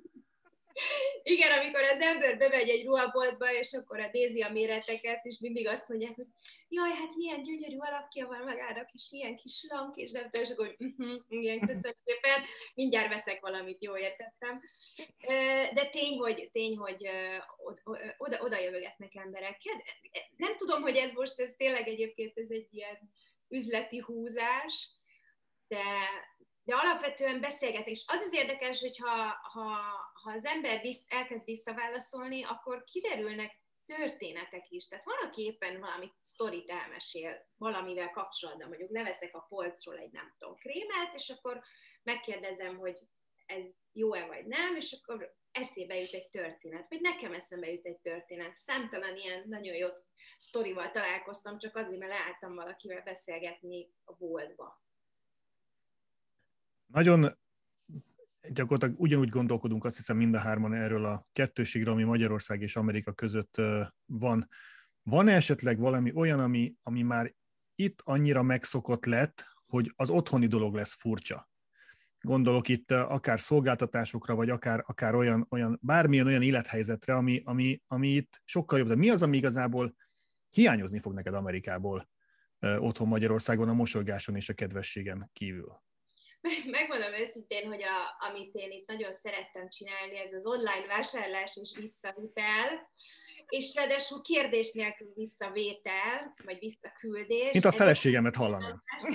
[1.22, 5.68] Igen, amikor az ember bemegy egy ruhaboltba, és akkor a nézi a méreteket, és mindig
[5.68, 6.26] azt mondják, hogy
[6.68, 10.50] jaj, hát milyen gyönyörű alakja van magának, és milyen kis lank, és nem tudom, és
[10.50, 14.60] akkor uh-huh, igen, köszönöm szépen, mindjárt veszek valamit, jó értettem.
[15.74, 17.08] De tény, hogy, tény, hogy
[18.16, 19.60] oda, oda jövögetnek emberek.
[20.36, 23.10] Nem tudom, hogy ez most, ez tényleg egyébként ez egy ilyen
[23.48, 24.90] üzleti húzás,
[25.68, 25.82] de,
[26.64, 27.90] de alapvetően beszélgetni.
[27.90, 29.68] És az az érdekes, hogy ha, ha,
[30.26, 34.88] ha az ember visz, elkezd visszaválaszolni, akkor kiderülnek történetek is.
[34.88, 40.34] Tehát van, aki éppen valami sztorit elmesél valamivel kapcsolatban, mondjuk leveszek a polcról egy nem
[40.38, 41.60] tudom krémet, és akkor
[42.02, 42.98] megkérdezem, hogy
[43.46, 48.00] ez jó-e vagy nem, és akkor eszébe jut egy történet, vagy nekem eszembe jut egy
[48.00, 48.56] történet.
[48.56, 49.88] Számtalan ilyen nagyon jó
[50.38, 54.82] sztorival találkoztam, csak azért, mert leálltam valakivel beszélgetni a boltba.
[56.86, 57.38] Nagyon
[58.52, 63.12] gyakorlatilag ugyanúgy gondolkodunk, azt hiszem mind a hárman erről a kettőségről, ami Magyarország és Amerika
[63.12, 63.60] között
[64.06, 64.48] van.
[65.02, 67.34] Van-e esetleg valami olyan, ami, ami már
[67.74, 71.48] itt annyira megszokott lett, hogy az otthoni dolog lesz furcsa?
[72.20, 78.08] Gondolok itt akár szolgáltatásokra, vagy akár, akár olyan, olyan, bármilyen olyan élethelyzetre, ami, ami, ami
[78.08, 78.88] itt sokkal jobb.
[78.88, 79.94] De mi az, ami igazából
[80.48, 82.08] hiányozni fog neked Amerikából
[82.60, 85.84] otthon Magyarországon a mosolygáson és a kedvességen kívül?
[86.78, 91.72] megmondom őszintén, hogy a, amit én itt nagyon szerettem csinálni, ez az online vásárlás és
[91.80, 92.90] visszavitel,
[93.48, 97.52] és ráadásul kérdés nélkül visszavétel, vagy visszaküldés.
[97.52, 98.82] Mint a feleségemet hallanám.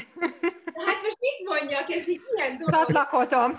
[0.85, 2.73] Hát most mit mondjak, ez így ilyen dolog.
[2.73, 3.57] Csatlakozom.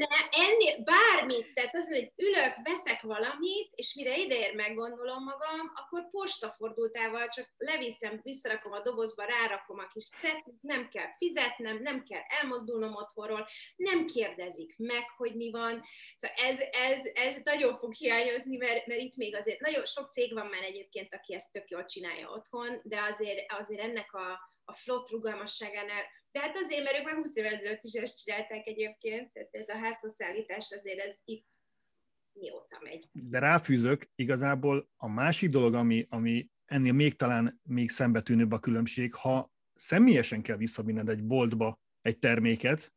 [0.00, 6.10] Ne, ennél bármit, tehát az, hogy ülök, veszek valamit, és mire ideér meggondolom magam, akkor
[6.10, 12.22] postafordultával csak leviszem, visszarakom a dobozba, rárakom a kis cetlit, nem kell fizetnem, nem kell
[12.26, 13.46] elmozdulnom otthonról,
[13.76, 15.82] nem kérdezik meg, hogy mi van.
[16.18, 20.32] Szóval ez, ez, ez nagyon fog hiányozni, mert, mert itt még azért nagyon sok cég
[20.32, 24.30] van már egyébként, aki ezt tök jól csinálja otthon, de azért, azért ennek a,
[24.64, 28.66] a flott rugalmasságánál, de hát azért, mert ők már 20 évvel ezelőtt is ezt csinálták
[28.66, 31.46] egyébként, tehát ez a házhozszállítás azért ez itt
[32.32, 33.08] mióta megy.
[33.12, 39.14] De ráfűzök, igazából a másik dolog, ami, ami ennél még talán még szembetűnőbb a különbség,
[39.14, 42.92] ha személyesen kell visszavinned egy boltba egy terméket,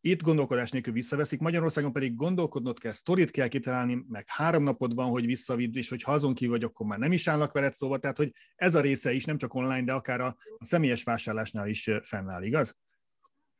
[0.00, 5.10] itt gondolkodás nélkül visszaveszik, Magyarországon pedig gondolkodnod kell, sztorit kell kitalálni, meg három napod van,
[5.10, 8.16] hogy visszavidd, és hogy azon ki vagy, akkor már nem is állnak veled szóba, tehát
[8.16, 11.90] hogy ez a része is nem csak online, de akár a, a személyes vásárlásnál is
[12.02, 12.76] fennáll, igaz?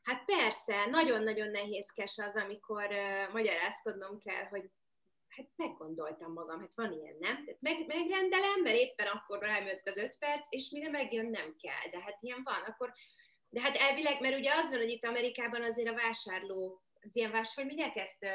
[0.02, 4.70] Hát persze, nagyon-nagyon nehézkes az, amikor uh, magyarázkodnom kell, hogy
[5.28, 7.44] hát meggondoltam magam, hát van ilyen, nem?
[7.60, 11.90] Meg, megrendelem, mert éppen akkor rájött az öt perc, és mire megjön, nem kell.
[11.90, 12.92] De hát ilyen van, akkor
[13.50, 17.30] de hát elvileg, mert ugye az van, hogy itt Amerikában azért a vásárló, az ilyen
[17.30, 18.26] vásárló, hogy mondják ezt,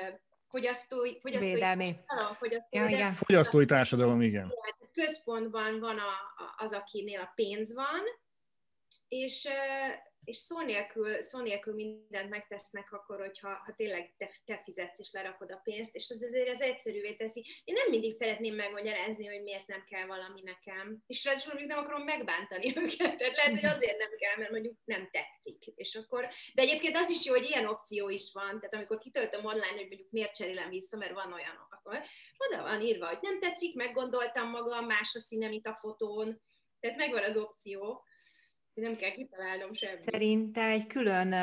[0.47, 1.95] fogyasztói, fogyasztói Védelmi.
[1.95, 3.11] társadalom, fogyasztói, ja, igen.
[3.11, 4.53] fogyasztói társadalom, igen.
[4.93, 6.11] Központban van a,
[6.57, 8.01] az, akinél a pénz van,
[9.07, 9.47] és
[10.25, 15.11] és szó nélkül, szó nélkül mindent megtesznek akkor, hogyha ha tényleg te, te fizetsz és
[15.11, 17.45] lerakod a pénzt, és az azért ez egyszerűvé teszi.
[17.63, 22.03] Én nem mindig szeretném megmagyarázni, hogy miért nem kell valami nekem, és ráadásul nem akarom
[22.03, 25.65] megbántani őket, tehát lehet, hogy azért nem kell, mert mondjuk nem tetszik.
[25.75, 29.45] És akkor, de egyébként az is jó, hogy ilyen opció is van, tehát amikor kitöltöm
[29.45, 32.01] online, hogy mondjuk miért cserélem vissza, mert van olyan, akkor
[32.37, 36.41] oda van írva, hogy nem tetszik, meggondoltam magam, más a színe, mint a fotón,
[36.79, 38.05] tehát megvan az opció
[38.73, 40.01] nem kell kitalálnom semmit.
[40.01, 41.35] Szerintem egy külön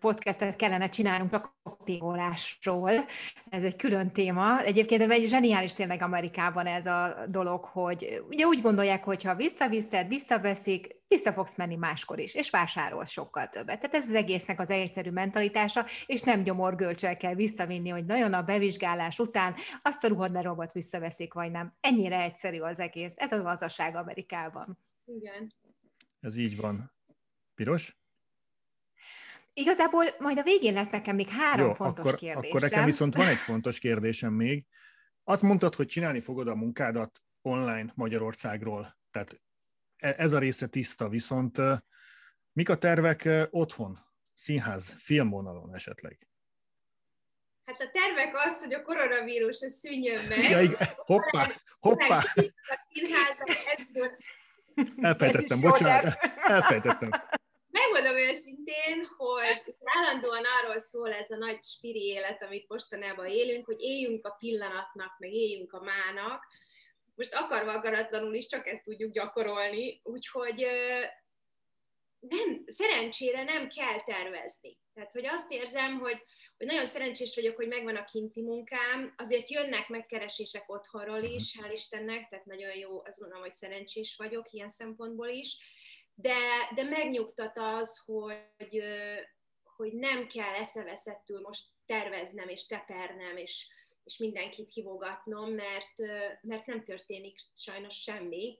[0.00, 2.90] podcastet kellene csinálnunk a copyolásról.
[3.50, 4.62] Ez egy külön téma.
[4.62, 10.08] Egyébként egy zseniális tényleg Amerikában ez a dolog, hogy ugye úgy gondolják, hogy ha visszaviszed,
[10.08, 13.80] visszaveszik, vissza fogsz menni máskor is, és vásárolsz sokkal többet.
[13.80, 18.42] Tehát ez az egésznek az egyszerű mentalitása, és nem gyomorgölcsel kell visszavinni, hogy nagyon a
[18.42, 21.74] bevizsgálás után azt a ruhadarabot visszaveszik, vagy nem.
[21.80, 23.14] Ennyire egyszerű az egész.
[23.16, 24.78] Ez a gazdaság Amerikában.
[25.04, 25.52] Igen.
[26.20, 26.92] Ez így van.
[27.54, 27.98] Piros?
[29.52, 32.48] Igazából majd a végén lesz nekem még három Jó, fontos akkor, kérdésem.
[32.48, 34.66] Akkor nekem viszont van egy fontos kérdésem még.
[35.24, 38.98] Azt mondtad, hogy csinálni fogod a munkádat online Magyarországról.
[39.10, 39.40] Tehát
[39.96, 41.58] e, ez a része tiszta, viszont
[42.52, 43.98] mik a tervek otthon,
[44.34, 46.28] színház, filmvonalon esetleg?
[47.64, 50.42] Hát a tervek az, hogy a koronavírus szűnjön meg.
[50.42, 50.88] Ja, igen.
[50.96, 51.46] Hoppá,
[51.78, 52.22] hoppá.
[55.00, 57.10] Elfejtettem, bocsánat, elfejtettem.
[57.70, 63.80] Megmondom őszintén, hogy állandóan arról szól ez a nagy spiri élet, amit mostanában élünk, hogy
[63.80, 66.46] éljünk a pillanatnak, meg éljünk a mának.
[67.14, 70.66] Most akarva akaratlanul is csak ezt tudjuk gyakorolni, úgyhogy
[72.20, 74.78] nem, szerencsére nem kell tervezni.
[74.94, 76.22] Tehát, hogy azt érzem, hogy,
[76.56, 81.72] hogy nagyon szerencsés vagyok, hogy megvan a kinti munkám, azért jönnek megkeresések otthonról is, hál'
[81.72, 85.58] Istennek, tehát nagyon jó, azt gondolom, hogy szerencsés vagyok ilyen szempontból is,
[86.14, 86.38] de,
[86.74, 88.82] de megnyugtat az, hogy,
[89.76, 93.68] hogy nem kell eszeveszettül most terveznem és tepernem, és,
[94.04, 95.94] és mindenkit hívogatnom, mert,
[96.40, 98.58] mert nem történik sajnos semmi,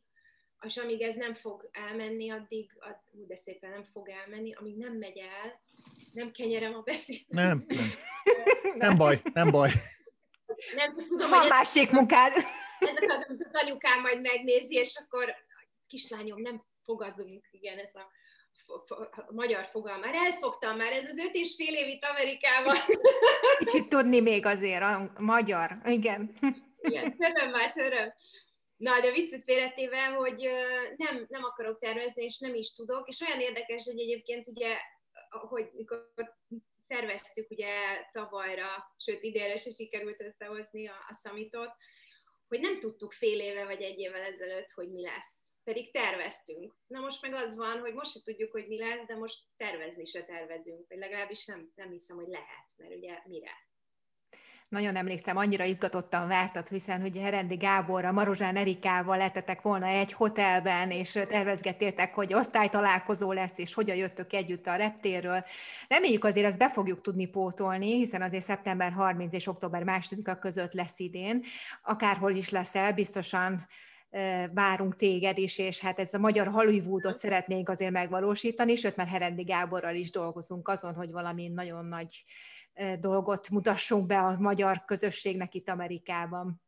[0.66, 4.76] és amíg ez nem fog elmenni, addig, ad, hú, de szépen nem fog elmenni, amíg
[4.76, 5.60] nem megy el,
[6.12, 7.20] nem kenyerem a beszéd.
[7.28, 7.90] Nem, nem.
[8.74, 9.70] nem baj, nem baj.
[10.74, 12.32] Nem tudom, Van hogy másik munkád.
[12.78, 15.34] Ezek az, amit az anyukám majd megnézi, és akkor
[15.88, 18.10] kislányom, nem fogadunk, igen, ez a,
[18.66, 20.04] a magyar fogalma.
[20.04, 22.76] Már elszoktam már, ez az öt és fél év itt Amerikában.
[23.58, 26.34] Kicsit tudni még azért a magyar, igen.
[26.80, 28.12] Igen, töröm már, töröm.
[28.80, 30.48] Na, de viccet félretéve, hogy
[30.96, 34.76] nem, nem akarok tervezni, és nem is tudok, és olyan érdekes, hogy egyébként ugye,
[35.30, 36.12] hogy mikor
[36.80, 37.74] szerveztük ugye
[38.12, 41.70] tavalyra, sőt idénre se sikerült összehozni a, a szamitot,
[42.48, 45.52] hogy nem tudtuk fél éve vagy egy évvel ezelőtt, hogy mi lesz.
[45.64, 46.76] Pedig terveztünk.
[46.86, 50.04] Na most meg az van, hogy most se tudjuk, hogy mi lesz, de most tervezni
[50.04, 53.52] se tervezünk, vagy legalábbis nem, nem hiszem, hogy lehet, mert ugye mire
[54.70, 60.90] nagyon emlékszem, annyira izgatottan vártat, hiszen hogy Herendi Gáborra, Marozsán Erikával letetek volna egy hotelben,
[60.90, 65.44] és tervezgettétek, hogy osztálytalálkozó lesz, és hogyan jöttök együtt a reptérről.
[65.88, 70.72] Reméljük azért ezt be fogjuk tudni pótolni, hiszen azért szeptember 30 és október 2 között
[70.72, 71.42] lesz idén.
[71.82, 73.66] Akárhol is lesz el, biztosan
[74.52, 79.42] várunk téged is, és hát ez a magyar Hollywoodot szeretnénk azért megvalósítani, sőt, már Herendi
[79.42, 82.24] Gáborral is dolgozunk azon, hogy valami nagyon nagy
[82.98, 86.62] dolgot mutassunk be a magyar közösségnek itt Amerikában.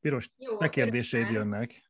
[0.00, 1.84] Piros, Jó, te kérdéseid jönnek.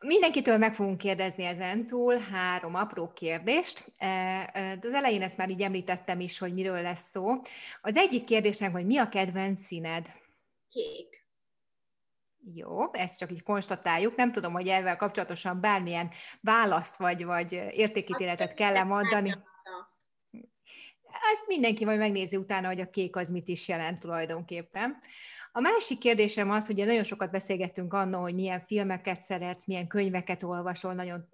[0.00, 3.86] Mindenkitől meg fogunk kérdezni ezen túl három apró kérdést.
[4.80, 7.40] Az elején ezt már így említettem is, hogy miről lesz szó.
[7.80, 10.12] Az egyik kérdésem, hogy mi a kedvenc színed?
[10.70, 11.26] Kék.
[12.54, 14.16] Jó, ezt csak így konstatáljuk.
[14.16, 19.36] Nem tudom, hogy ezzel kapcsolatosan bármilyen választ vagy, vagy értékítéletet kell mondani.
[21.32, 24.98] Ezt mindenki majd megnézi utána, hogy a kék az mit is jelent tulajdonképpen.
[25.52, 30.42] A másik kérdésem az, hogy nagyon sokat beszélgettünk annól, hogy milyen filmeket szeretsz, milyen könyveket
[30.42, 30.94] olvasol.
[30.94, 31.28] Nagyon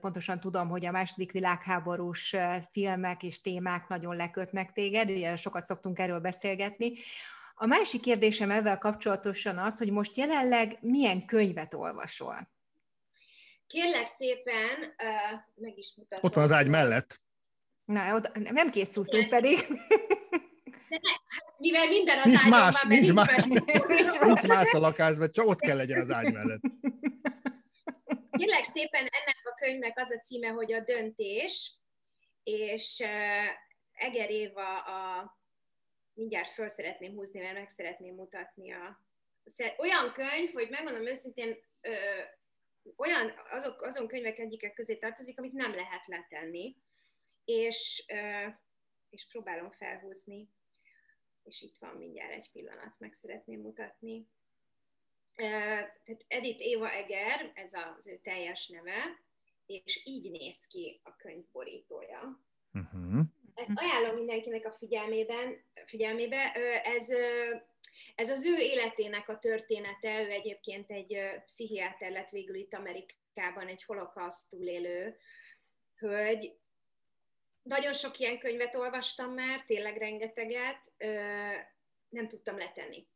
[0.00, 2.36] pontosan tudom, hogy a második világháborús
[2.72, 6.92] filmek és témák nagyon lekötnek téged, ugye sokat szoktunk erről beszélgetni.
[7.54, 12.48] A másik kérdésem ezzel kapcsolatosan az, hogy most jelenleg milyen könyvet olvasol?
[13.66, 16.24] Kérlek szépen, uh, meg is mutatom.
[16.24, 17.20] Ott van az ágy mellett.
[17.88, 19.56] Na, oda, nem készültünk pedig.
[20.88, 24.72] De hát mivel minden az nincs ágyon más, van, nincs, más, nincs, más, nincs más
[24.72, 26.60] a lakásban, csak ott kell legyen az ágy mellett.
[28.30, 31.78] Kérlek szépen ennek a könyvnek az a címe, hogy a döntés,
[32.42, 33.48] és uh,
[33.92, 35.36] Eger Éva a
[36.12, 39.02] mindjárt föl szeretném húzni, mert meg szeretném mutatni a...
[39.78, 41.92] Olyan könyv, hogy megmondom őszintén, ö,
[42.96, 46.76] olyan, azok, azon könyvek egyikek közé tartozik, amit nem lehet letenni,
[47.48, 48.04] és,
[49.10, 50.48] és próbálom felhúzni,
[51.42, 54.28] és itt van mindjárt egy pillanat, meg szeretném mutatni.
[55.34, 59.22] Tehát Edith Éva Eger, ez az ő teljes neve,
[59.66, 62.40] és így néz ki a könyv borítója.
[62.72, 63.20] Uh-huh.
[63.54, 66.52] Ezt ajánlom mindenkinek a figyelmében, figyelmébe.
[66.82, 67.08] Ez,
[68.14, 73.84] ez az ő életének a története, ő egyébként egy pszichiáter lett végül itt Amerikában, egy
[73.84, 75.16] holokauszt túlélő
[75.96, 76.58] hölgy.
[77.68, 80.92] Nagyon sok ilyen könyvet olvastam már, tényleg rengeteget,
[82.08, 83.06] nem tudtam letenni.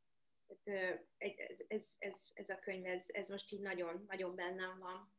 [1.19, 5.15] Ez, ez, ez, ez a könyv, ez, ez most így nagyon, nagyon bennem van.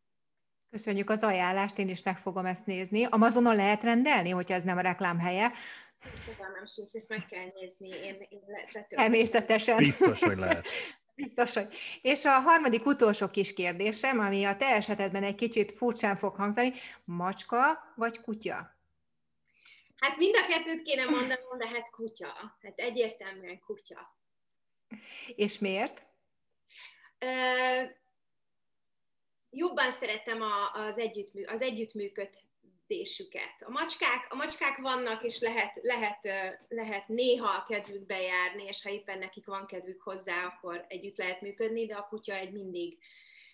[0.70, 3.06] Köszönjük az ajánlást, én is meg fogom ezt nézni.
[3.06, 5.52] Amazonon lehet rendelni, hogyha ez nem a reklám helye.
[6.00, 7.88] Fogalmam sincs, ezt meg kell nézni.
[7.88, 8.42] Én, én
[8.88, 9.78] Természetesen.
[9.78, 10.68] Biztos, hogy lehet.
[11.16, 11.74] Biztos, hogy.
[12.02, 16.74] És a harmadik utolsó kis kérdésem, ami a te esetedben egy kicsit furcsán fog hangzani,
[17.04, 18.73] macska vagy kutya?
[20.04, 22.58] Hát mind a kettőt kéne mondanom, de hát kutya.
[22.62, 24.18] Hát egyértelműen kutya.
[25.36, 26.06] És miért?
[29.50, 33.56] jobban szeretem a, az, együttmű, az együttműködésüket.
[33.60, 36.28] A macskák, a macskák vannak, és lehet, lehet,
[36.68, 41.42] lehet néha a kedvük bejárni, és ha éppen nekik van kedvük hozzá, akkor együtt lehet
[41.42, 42.98] működni, de a kutya egy mindig,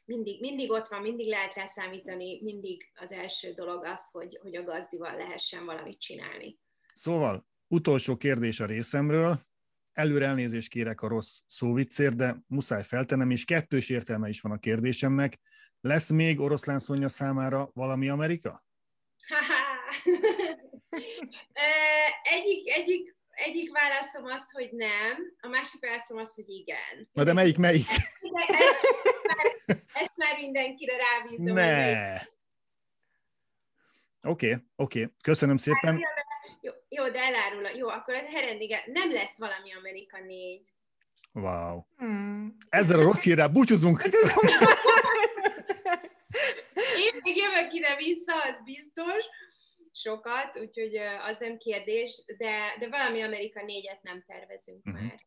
[0.09, 4.55] mindig, mindig ott van, mindig lehet rá számítani, mindig az első dolog az, hogy, hogy
[4.55, 6.59] a gazdival lehessen valamit csinálni.
[6.93, 9.47] Szóval, utolsó kérdés a részemről.
[9.93, 14.59] Előre elnézést kérek a rossz szóviccért, de muszáj feltennem, és kettős értelme is van a
[14.59, 15.39] kérdésemnek.
[15.81, 18.65] Lesz még oroszlán Szonya számára valami Amerika?
[22.35, 23.15] egyik, egyik,
[23.45, 27.09] egyik válaszom az, hogy nem, a másik válaszom az, hogy igen.
[27.13, 27.89] Na de melyik, melyik?
[27.89, 31.53] Ezt, ezt, már, ezt már mindenkire rábízom.
[31.53, 32.15] Ne!
[34.21, 35.13] Oké, okay, oké, okay.
[35.21, 35.93] köszönöm szépen.
[35.93, 36.27] Hát,
[36.61, 37.77] jó, jó, de elárul.
[37.77, 40.61] Jó, akkor a Herendige nem lesz valami Amerika 4.
[41.33, 41.85] Wow.
[41.97, 42.57] Hmm.
[42.69, 44.03] Ezzel a rossz hírrel búcsúzunk.
[46.97, 49.25] Én még jövök ide-vissza, az biztos,
[49.99, 50.95] sokat, úgyhogy
[51.29, 55.01] az nem kérdés, de, de valami Amerika négyet nem tervezünk uh-huh.
[55.01, 55.19] már.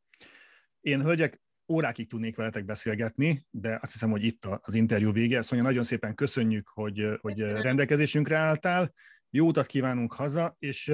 [0.80, 1.40] Én, hölgyek,
[1.72, 5.42] órákig tudnék veletek beszélgetni, de azt hiszem, hogy itt az interjú vége.
[5.42, 8.94] Szóval nagyon szépen köszönjük, hogy, hogy rendelkezésünkre álltál.
[9.30, 10.92] Jó utat kívánunk haza, és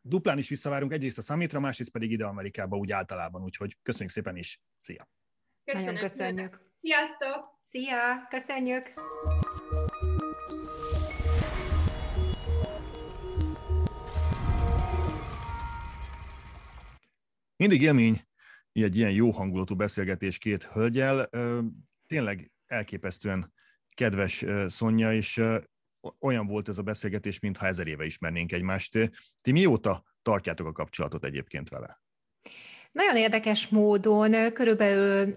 [0.00, 4.36] duplán is visszavárunk egyrészt a Summitra, másrészt pedig ide Amerikába úgy általában, úgyhogy köszönjük szépen
[4.36, 4.60] is.
[4.80, 5.08] Szia!
[5.64, 5.86] Köszönöm.
[5.86, 6.60] Nagyon köszönjük!
[6.80, 7.60] Sziasztok!
[7.66, 8.26] Szia!
[8.30, 8.92] Köszönjük!
[17.58, 18.26] Mindig élmény
[18.72, 21.30] egy ilyen jó hangulatú beszélgetés két hölgyel.
[22.06, 23.52] Tényleg elképesztően
[23.94, 25.42] kedves Szonya, és
[26.20, 29.10] olyan volt ez a beszélgetés, mintha ezer éve ismernénk egymást.
[29.40, 32.02] Ti mióta tartjátok a kapcsolatot egyébként vele?
[32.92, 35.34] Nagyon érdekes módon, körülbelül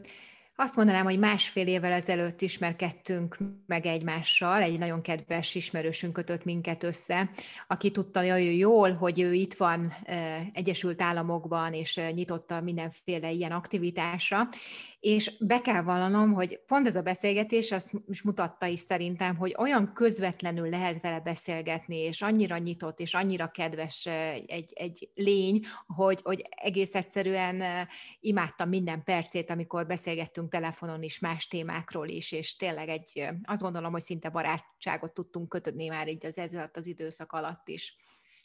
[0.56, 6.84] azt mondanám, hogy másfél évvel ezelőtt ismerkedtünk meg egymással, egy nagyon kedves ismerősünk kötött minket
[6.84, 7.30] össze,
[7.68, 9.94] aki tudta nagyon jól, hogy ő itt van
[10.54, 14.48] Egyesült Államokban, és nyitotta mindenféle ilyen aktivitásra,
[15.02, 19.56] és be kell vallanom, hogy pont ez a beszélgetés azt is mutatta is szerintem, hogy
[19.58, 24.06] olyan közvetlenül lehet vele beszélgetni, és annyira nyitott, és annyira kedves
[24.48, 27.88] egy, egy lény, hogy, hogy egész egyszerűen
[28.20, 33.92] imádtam minden percét, amikor beszélgettünk telefonon is, más témákról is, és tényleg egy, azt gondolom,
[33.92, 37.96] hogy szinte barátságot tudtunk kötődni már így az ez alatt az időszak alatt is.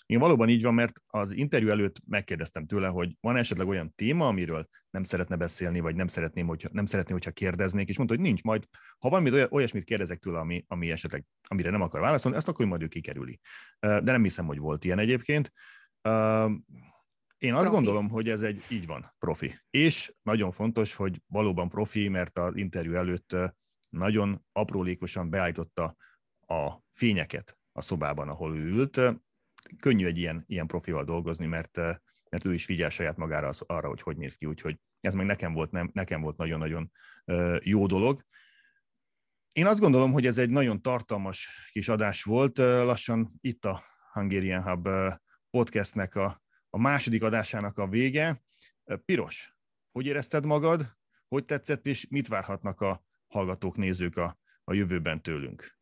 [0.07, 4.27] Igen, valóban így van, mert az interjú előtt megkérdeztem tőle, hogy van esetleg olyan téma,
[4.27, 8.25] amiről nem szeretne beszélni, vagy nem szeretném, hogyha, nem szeretné, hogyha kérdeznék, és mondta, hogy
[8.25, 8.65] nincs, majd
[8.99, 12.83] ha valami olyasmit kérdezek tőle, ami, ami esetleg, amire nem akar válaszolni, azt akkor majd
[12.83, 13.41] ő kikerüli.
[13.79, 15.53] De nem hiszem, hogy volt ilyen egyébként.
[17.37, 17.77] Én azt profi.
[17.77, 19.55] gondolom, hogy ez egy, így van, profi.
[19.71, 23.37] És nagyon fontos, hogy valóban profi, mert az interjú előtt
[23.89, 25.97] nagyon aprólékosan beállította
[26.47, 29.01] a fényeket a szobában, ahol ő ült
[29.81, 31.97] könnyű egy ilyen, ilyen profival dolgozni, mert, eh,
[32.31, 35.27] mert ő is figyel saját magára az, arra, hogy hogy néz ki, úgyhogy ez meg
[35.27, 36.91] nekem volt, nem, nekem volt nagyon-nagyon
[37.25, 38.25] eh, jó dolog.
[39.53, 42.59] Én azt gondolom, hogy ez egy nagyon tartalmas kis adás volt.
[42.59, 43.83] Eh, lassan itt a
[44.13, 44.89] Hungarian Hub
[45.51, 48.43] podcastnek a, a második adásának a vége.
[49.05, 49.57] Piros,
[49.93, 50.97] hogy érezted magad?
[51.29, 55.76] Hogy tetszett, és mit várhatnak a hallgatók, nézők a, a jövőben tőlünk?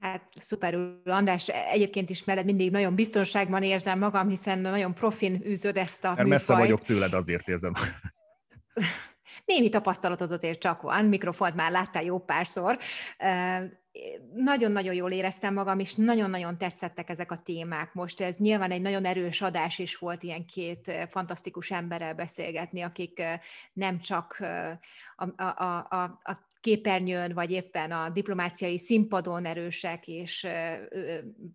[0.00, 5.76] Hát szuperül, András, egyébként is mellett mindig nagyon biztonságban érzem magam, hiszen nagyon profin űzöd
[5.76, 7.72] ezt a Mert messze vagyok tőled, azért érzem.
[9.44, 12.78] Némi tapasztalatod azért csak van, mikrofont már láttál jó párszor.
[14.34, 17.94] Nagyon-nagyon jól éreztem magam, és nagyon-nagyon tetszettek ezek a témák.
[17.94, 23.22] Most ez nyilván egy nagyon erős adás is volt ilyen két fantasztikus emberrel beszélgetni, akik
[23.72, 24.36] nem csak
[25.16, 30.46] a, a, a, a képernyőn, vagy éppen a diplomáciai színpadon erősek és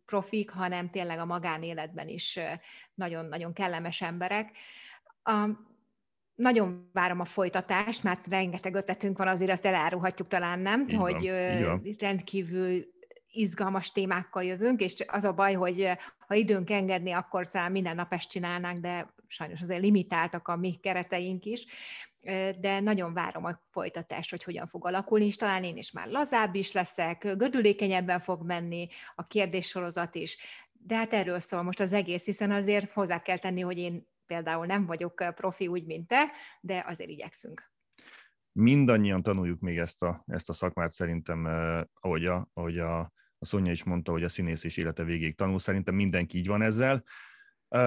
[0.05, 2.39] profik, hanem tényleg a magánéletben is
[2.93, 4.57] nagyon-nagyon kellemes emberek.
[6.41, 10.81] Nagyon várom a folytatást, mert rengeteg ötletünk van, azért azt elárulhatjuk talán, nem?
[10.81, 11.31] Így hogy
[11.63, 12.85] van, rendkívül
[13.31, 15.88] izgalmas témákkal jövünk, és az a baj, hogy
[16.27, 20.76] ha időnk engedni, akkor talán minden nap ezt csinálnánk, de sajnos azért limitáltak a mi
[20.81, 21.65] kereteink is.
[22.59, 26.55] De nagyon várom a folytatást, hogy hogyan fog alakulni, és talán én is már lazább
[26.55, 30.38] is leszek, gördülékenyebben fog menni a kérdéssorozat is,
[30.73, 34.65] de hát erről szól most az egész, hiszen azért hozzá kell tenni, hogy én például
[34.65, 36.31] nem vagyok profi úgy, mint te,
[36.61, 37.71] de azért igyekszünk.
[38.51, 41.45] Mindannyian tanuljuk még ezt a, ezt a szakmát szerintem,
[41.93, 42.99] ahogy a, ahogy a,
[43.37, 46.61] a Szonya is mondta, hogy a színész és élete végéig tanul, szerintem mindenki így van
[46.61, 47.03] ezzel.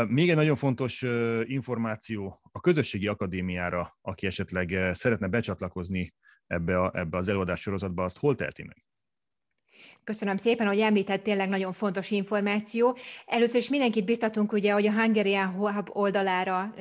[0.09, 1.03] Még egy nagyon fontos
[1.45, 6.15] információ a közösségi akadémiára, aki esetleg szeretne becsatlakozni
[6.47, 8.85] ebbe, a, ebbe az előadás sorozatba, azt hol teheti meg?
[10.05, 12.97] Köszönöm szépen, hogy említett tényleg nagyon fontos információ.
[13.27, 16.75] Először is mindenkit biztatunk, ugye, hogy a Hungarian Hub oldalára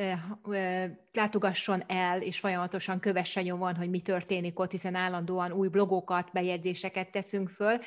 [1.14, 7.12] látogasson el, és folyamatosan kövesse nyomon, hogy mi történik ott, hiszen állandóan új blogokat, bejegyzéseket
[7.12, 7.80] teszünk föl.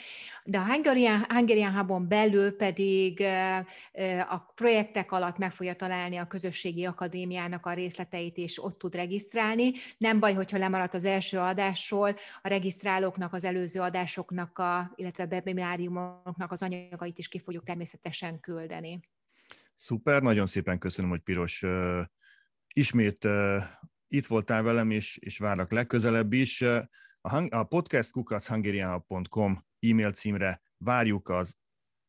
[0.45, 3.23] De a Hungarian, Hungarian Hubon belül pedig
[4.29, 9.73] a projektek alatt meg fogja találni a közösségi akadémiának a részleteit, és ott tud regisztrálni.
[9.99, 16.53] Nem baj, hogyha lemaradt az első adásról, a regisztrálóknak, az előző adásoknak, a, illetve webináriumoknak
[16.53, 19.01] az anyagait is ki fogjuk természetesen küldeni.
[19.75, 21.65] Szuper, nagyon szépen köszönöm, hogy Piros
[22.77, 23.63] ismét uh,
[24.09, 26.63] itt voltál velem, és, és várlak legközelebb is.
[27.21, 31.57] A, a podcastkukachungarian.com e-mail címre várjuk az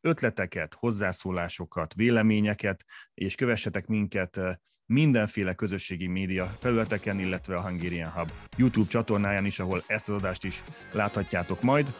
[0.01, 4.39] ötleteket, hozzászólásokat, véleményeket, és kövessetek minket
[4.85, 10.43] mindenféle közösségi média felületeken, illetve a Hungarian Hub YouTube csatornáján is, ahol ezt az adást
[10.43, 11.93] is láthatjátok majd.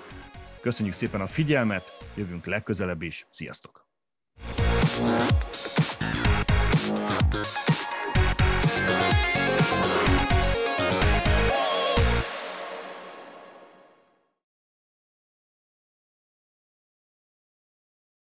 [0.61, 3.88] Köszönjük szépen a figyelmet, jövünk legközelebb is, sziasztok!